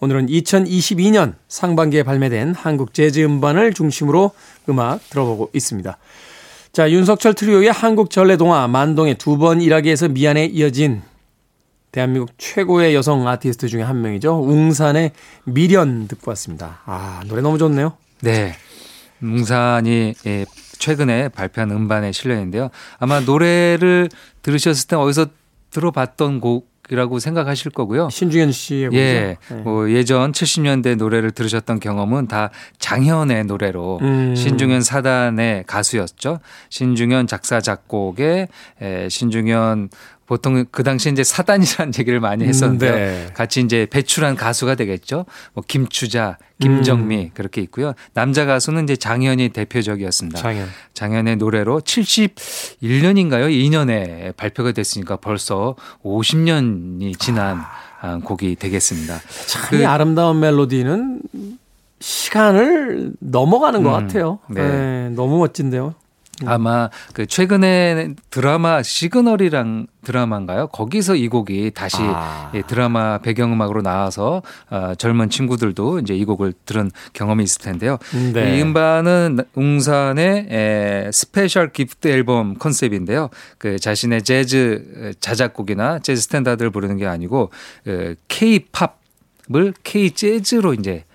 오늘은 0.00 0.26
2022년 0.26 1.34
상반기에 1.48 2.02
발매된 2.02 2.54
한국 2.54 2.92
재즈 2.92 3.20
음반을 3.24 3.72
중심으로 3.72 4.32
음악 4.68 5.00
들어보고 5.08 5.48
있습니다. 5.54 5.96
자 6.72 6.90
윤석철 6.90 7.32
트리오의 7.34 7.72
한국 7.72 8.10
전래동화 8.10 8.68
만동의 8.68 9.14
두 9.14 9.38
번 9.38 9.62
일하게 9.62 9.92
해서 9.92 10.08
미안해 10.08 10.44
이어진 10.52 11.00
대한민국 11.90 12.28
최고의 12.36 12.94
여성 12.94 13.26
아티스트 13.26 13.68
중에 13.68 13.80
한 13.80 14.02
명이죠. 14.02 14.42
웅산의 14.42 15.12
미련 15.44 16.06
듣고 16.06 16.30
왔습니다. 16.32 16.80
아 16.84 17.22
노래 17.28 17.40
너무 17.40 17.56
좋네요. 17.56 17.94
네. 18.20 18.52
웅산이 19.22 20.14
예, 20.26 20.44
최근에 20.78 21.28
발표한 21.28 21.70
음반에 21.70 22.12
실려 22.12 22.34
있는데요. 22.34 22.70
아마 22.98 23.20
노래를 23.20 24.08
들으셨을 24.42 24.88
때 24.88 24.96
어디서 24.96 25.26
들어봤던 25.70 26.40
곡 26.40 26.68
이라고 26.90 27.18
생각하실 27.18 27.72
거고요. 27.72 28.08
신중현 28.08 28.50
씨의 28.50 28.90
예, 28.94 29.36
곡이죠. 29.38 29.54
네. 29.54 29.60
뭐 29.62 29.90
예전 29.90 30.32
70년대 30.32 30.96
노래를 30.96 31.32
들으셨던 31.32 31.80
경험은 31.80 32.28
다 32.28 32.50
장현의 32.78 33.44
노래로 33.44 33.98
음. 34.00 34.34
신중현 34.34 34.80
사단의 34.80 35.64
가수였죠. 35.66 36.40
신중현 36.70 37.26
작사 37.26 37.60
작곡에 37.60 38.48
에, 38.80 39.08
신중현 39.10 39.90
보통 40.28 40.66
그 40.70 40.82
당시 40.82 41.10
이제 41.10 41.24
사단이라는 41.24 41.94
얘기를 41.98 42.20
많이 42.20 42.44
했었는데요. 42.44 42.92
음, 42.92 42.96
네. 42.96 43.26
같이 43.32 43.60
이제 43.62 43.86
배출한 43.90 44.36
가수가 44.36 44.74
되겠죠. 44.74 45.24
뭐 45.54 45.64
김추자, 45.66 46.36
김정미 46.60 47.30
그렇게 47.32 47.62
있고요. 47.62 47.94
남자 48.12 48.44
가수는 48.44 48.84
이제 48.84 48.94
장현이 48.94 49.48
대표적이었습니다. 49.48 50.38
음. 50.38 50.40
장현. 50.42 50.68
장현의 50.92 51.36
노래로 51.36 51.80
71년인가요? 51.80 53.48
2년에 53.48 54.36
발표가 54.36 54.72
됐으니까 54.72 55.16
벌써 55.16 55.76
50년이 56.04 57.18
지난 57.18 57.62
아, 58.02 58.18
곡이 58.22 58.56
되겠습니다. 58.56 59.18
참이 59.46 59.80
그- 59.82 59.86
아름다운 59.88 60.40
멜로디는 60.40 61.22
시간을 62.00 63.12
넘어가는 63.18 63.82
것 63.82 63.96
음, 63.96 64.06
같아요. 64.06 64.38
네. 64.50 64.60
네, 64.62 65.08
너무 65.16 65.38
멋진데요. 65.38 65.94
아마 66.46 66.90
그 67.12 67.26
최근에 67.26 68.14
드라마 68.30 68.82
시그널이랑 68.82 69.86
드라마인가요? 70.04 70.68
거기서 70.68 71.16
이 71.16 71.28
곡이 71.28 71.72
다시 71.74 71.96
아. 72.00 72.50
예, 72.54 72.62
드라마 72.62 73.18
배경음악으로 73.18 73.82
나와서 73.82 74.42
어, 74.70 74.94
젊은 74.96 75.30
친구들도 75.30 75.98
이제 75.98 76.14
이 76.14 76.24
곡을 76.24 76.54
들은 76.64 76.90
경험이 77.12 77.44
있을 77.44 77.62
텐데요. 77.62 77.98
네. 78.32 78.56
이 78.56 78.62
음반은 78.62 79.40
웅산의 79.54 80.46
에, 80.50 81.10
Special 81.12 81.72
Gift 81.72 82.08
앨범 82.08 82.54
컨셉인데요. 82.54 83.30
그 83.58 83.78
자신의 83.78 84.22
재즈 84.22 85.14
자작곡이나 85.20 85.98
재즈 85.98 86.22
스탠다드를 86.22 86.70
부르는 86.70 86.96
게 86.96 87.06
아니고 87.06 87.50
그 87.84 88.14
K-pop을 88.28 89.74
K 89.82 90.10
재즈로 90.12 90.74
이제 90.74 90.92
에, 90.92 91.07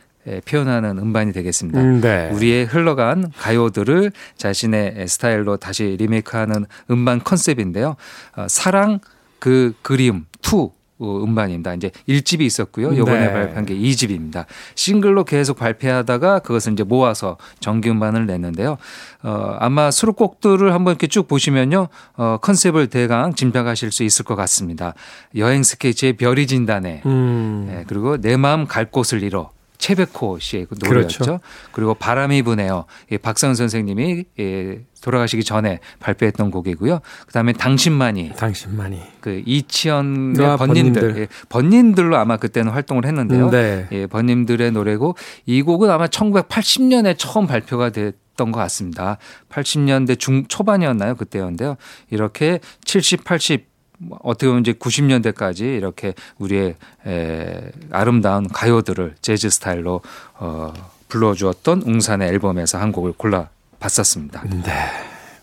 표현하는 0.46 0.98
음반이 0.98 1.34
되겠습니다. 1.34 1.82
음, 1.82 2.02
네. 2.02 2.30
우리의 2.32 2.66
흘러간 2.66 3.32
가요들을 3.38 4.12
자신의 4.38 5.08
스타일로 5.08 5.58
다시 5.58 5.96
리메이크하는 6.00 6.66
음반 6.92 7.24
컨셉인데요. 7.24 7.96
어, 8.36 8.46
사랑 8.48 9.00
그 9.40 9.74
그리움 9.82 10.26
2 10.42 10.70
음반입니다. 11.02 11.74
이제 11.74 11.92
1집이 12.08 12.42
있었고요. 12.42 12.96
요번에 12.96 13.28
네. 13.28 13.34
발표한 13.34 13.66
게 13.66 13.76
2집입니다. 13.76 14.46
싱글로 14.76 15.26
계속 15.26 15.58
발표하다가 15.58 16.40
그것을 16.40 16.74
이제 16.74 16.84
모아서 16.84 17.38
정규 17.60 17.90
음반을 17.90 18.26
냈는데요. 18.26 18.78
어, 19.24 19.58
아마 19.60 19.92
수록곡들을 19.92 20.74
한번 20.74 20.92
이렇게 20.94 21.08
쭉 21.08 21.28
보시면요. 21.28 21.88
어, 22.16 22.38
컨셉을 22.42 22.88
대강 22.88 23.34
짐작하실 23.36 23.92
수 23.92 24.04
있을 24.04 24.24
것 24.24 24.36
같습니다. 24.36 24.94
여행 25.36 25.64
스케치의 25.64 26.14
별이 26.14 26.48
진다네. 26.48 27.02
음. 27.06 27.66
네, 27.68 27.84
그리고 27.88 28.18
내 28.18 28.38
마음 28.38 28.66
갈 28.66 28.86
곳을 28.86 29.24
잃어. 29.24 29.52
최백호 29.84 30.40
씨의 30.40 30.68
그 30.68 30.76
노래였죠. 30.82 31.24
그렇죠. 31.26 31.40
그리고 31.74 31.94
바람이 31.94 32.42
부네요. 32.44 32.86
예, 33.12 33.18
박선 33.18 33.54
선생님이 33.54 34.24
예, 34.40 34.80
돌아가시기 35.02 35.44
전에 35.44 35.80
발표했던 36.00 36.52
곡이고요. 36.52 37.02
그다음에 37.28 37.52
당신만이 37.52 38.32
당신만이. 38.38 39.02
그 39.20 39.44
이치현의 39.46 40.46
아, 40.46 40.56
번님들, 40.56 41.02
번님들. 41.02 41.22
예, 41.22 41.28
번님들로 41.50 42.16
아마 42.16 42.38
그때는 42.38 42.72
활동을 42.72 43.06
했는데요. 43.06 43.48
음, 43.48 43.52
네. 43.52 43.88
예, 43.92 44.08
번님들의 44.08 44.72
노래고 44.72 45.18
이 45.46 45.62
곡은 45.62 45.90
아마 45.90 46.08
1980년에 46.08 47.16
처음 47.18 47.46
발표가 47.46 47.90
됐던 47.90 48.54
것 48.54 48.60
같습니다. 48.62 49.18
80년대 49.50 50.18
중 50.18 50.46
초반이었나요? 50.48 51.16
그때였는데요. 51.16 51.76
이렇게 52.10 52.62
70, 52.86 53.26
80뭐 53.26 53.73
어떻게 54.22 54.48
보면 54.48 54.62
이제 54.62 54.74
90년대까지 54.74 55.62
이렇게 55.62 56.14
우리의 56.38 56.76
에, 57.06 57.72
아름다운 57.92 58.48
가요들을 58.48 59.16
재즈 59.22 59.50
스타일로 59.50 60.02
어, 60.36 60.74
불러주었던 61.10 61.84
웅산의 61.84 62.28
앨범에서 62.30 62.80
한 62.80 62.92
곡을 62.92 63.14
골라 63.14 63.50
봤었습니다. 63.80 64.44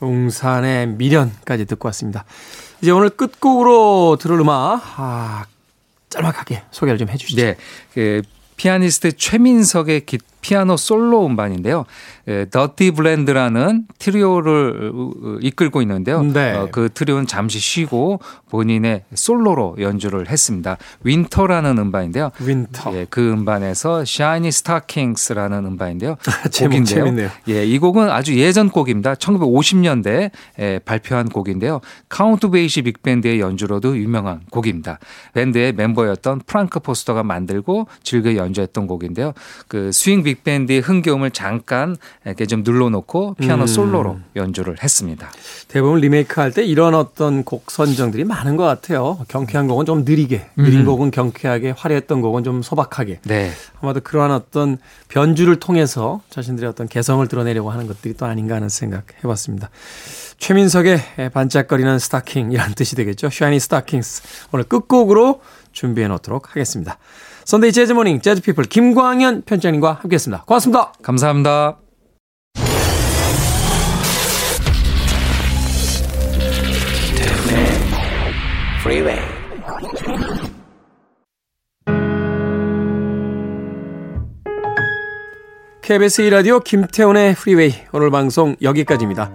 웅산의 0.01 0.89
미련까지 0.89 1.67
듣고 1.67 1.89
왔습니다. 1.89 2.25
이제 2.83 2.91
오늘 2.91 3.11
끝곡으로 3.11 4.17
들을 4.21 4.41
음악 4.41 4.81
아, 4.97 5.45
짤막하게 6.09 6.63
소개를 6.71 6.99
좀 6.99 7.09
해주시죠. 7.09 7.43
네, 7.43 7.57
그 7.95 8.23
피아니스트 8.57 9.17
최민석의 9.17 10.07
기, 10.07 10.19
피아노 10.41 10.77
솔로 10.77 11.27
음반인데요. 11.27 11.85
에, 12.29 12.49
Dirty 12.49 12.93
Blend라는 12.93 13.87
트리오를 13.99 14.93
이끌고 15.43 15.83
있는데요. 15.83 16.23
네. 16.23 16.53
어, 16.55 16.69
그 16.71 16.89
트리오는 16.93 17.27
잠시 17.27 17.59
쉬고 17.59 18.21
본인의 18.51 19.05
솔로로 19.15 19.77
연주를 19.81 20.29
했습니다. 20.29 20.77
Winter라는 21.03 21.79
음반인데요. 21.79 22.31
Winter. 22.41 22.95
예, 22.95 23.07
그 23.11 23.31
음반에서 23.33 24.01
Shiny 24.03 24.49
Stockings라는 24.49 25.65
음반인데요. 25.67 26.17
제목. 26.51 26.85
재밌네요. 26.85 27.31
예, 27.49 27.65
이 27.65 27.79
곡은 27.79 28.11
아주 28.11 28.37
예전 28.39 28.71
곡입니다. 28.71 29.15
1950년대에 29.15 30.31
에, 30.59 30.79
발표한 30.81 31.29
곡인데요. 31.29 31.81
카운트 32.09 32.51
베이시 32.51 32.83
빅밴드의 32.83 33.41
연주로도 33.41 33.97
유명한 33.97 34.41
곡입니다. 34.51 34.99
밴드의 35.35 35.73
멤버였던 35.73 36.43
프랑크 36.47 36.81
포스터가 36.81 37.23
만들고 37.23 37.87
즐겨 38.03 38.35
연주했던 38.37 38.87
곡인데요. 38.87 39.33
그 39.69 39.93
스윙 39.93 40.23
빅밴드의 40.35 40.81
흥겨움을 40.81 41.31
잠깐 41.31 41.97
이렇게 42.25 42.47
좀 42.47 42.63
눌러놓고 42.63 43.35
피아노 43.41 43.65
음. 43.65 43.67
솔로로 43.67 44.19
연주를 44.37 44.77
했습니다. 44.83 45.31
대부분 45.69 46.01
리메이크 46.01 46.41
할 46.41 46.53
때 46.53 46.65
이런 46.65 46.95
어떤 46.95 47.45
곡 47.45 47.71
선정들이 47.71 48.25
많은 48.25 48.57
것 48.57 48.65
같아요. 48.65 49.19
경쾌한 49.29 49.69
곡은 49.69 49.87
좀 49.87 50.05
느리게, 50.05 50.47
느린 50.57 50.85
곡은 50.85 51.11
경쾌하게, 51.11 51.75
화려했던 51.77 52.21
곡은 52.21 52.45
좀 52.45 52.63
소박하게. 52.63 53.21
네. 53.25 53.51
아마도 53.81 54.01
그러한 54.01 54.31
어떤 54.33 54.79
변주를 55.09 55.57
통해서 55.57 56.21
자신들의 56.31 56.69
어떤 56.69 56.89
개성을 56.89 57.27
드러내려고 57.29 57.71
하는 57.71 57.87
것들이 57.87 58.15
또 58.15 58.27
아닌가 58.27 58.57
하는 58.57 58.69
생각 58.69 59.05
해봤습니다. 59.23 59.71
최민석의 60.39 61.31
반짝거리는 61.33 61.99
스타킹이라는 61.99 62.75
뜻이 62.75 62.97
되겠죠. 62.97 63.31
Shiny 63.31 63.61
Stockings. 63.61 64.23
오늘 64.53 64.65
끝곡으로 64.65 65.41
준비해 65.73 66.09
놓도록 66.09 66.51
하겠습니다. 66.51 66.99
Sunday 67.45 67.73
Jazz 67.73 67.93
Morning 67.93 68.21
Jazz 68.21 68.43
People 68.43 68.65
김광현 68.65 69.43
편집장님과 69.43 69.99
함께 70.01 70.15
했습니다. 70.15 70.45
고맙습니다. 70.47 70.93
감사합니다. 71.03 71.79
KBS 85.83 86.23
2라디오 86.23 86.63
김태훈의 86.63 87.35
Freeway 87.35 87.75
오늘 87.93 88.13
방송 88.13 88.55
여기까지입니다. 88.63 89.33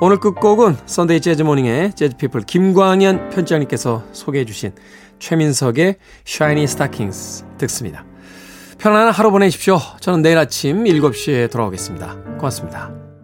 오늘 0.00 0.18
끝곡은 0.20 0.76
Sunday 0.86 1.20
Jazz 1.20 1.42
Morning의 1.42 1.94
Jazz 1.94 2.13
People 2.13 2.42
김광현 2.42 3.30
편집장님께서 3.30 4.04
소개해 4.12 4.44
주신 4.44 4.72
최민석의 5.18 5.96
Shiny 6.26 6.64
Stockings 6.64 7.44
듣습니다. 7.58 8.04
편안한 8.78 9.12
하루 9.12 9.30
보내십시오. 9.30 9.78
저는 10.00 10.22
내일 10.22 10.38
아침 10.38 10.84
7시에 10.84 11.50
돌아오겠습니다. 11.50 12.16
고맙습니다. 12.38 13.05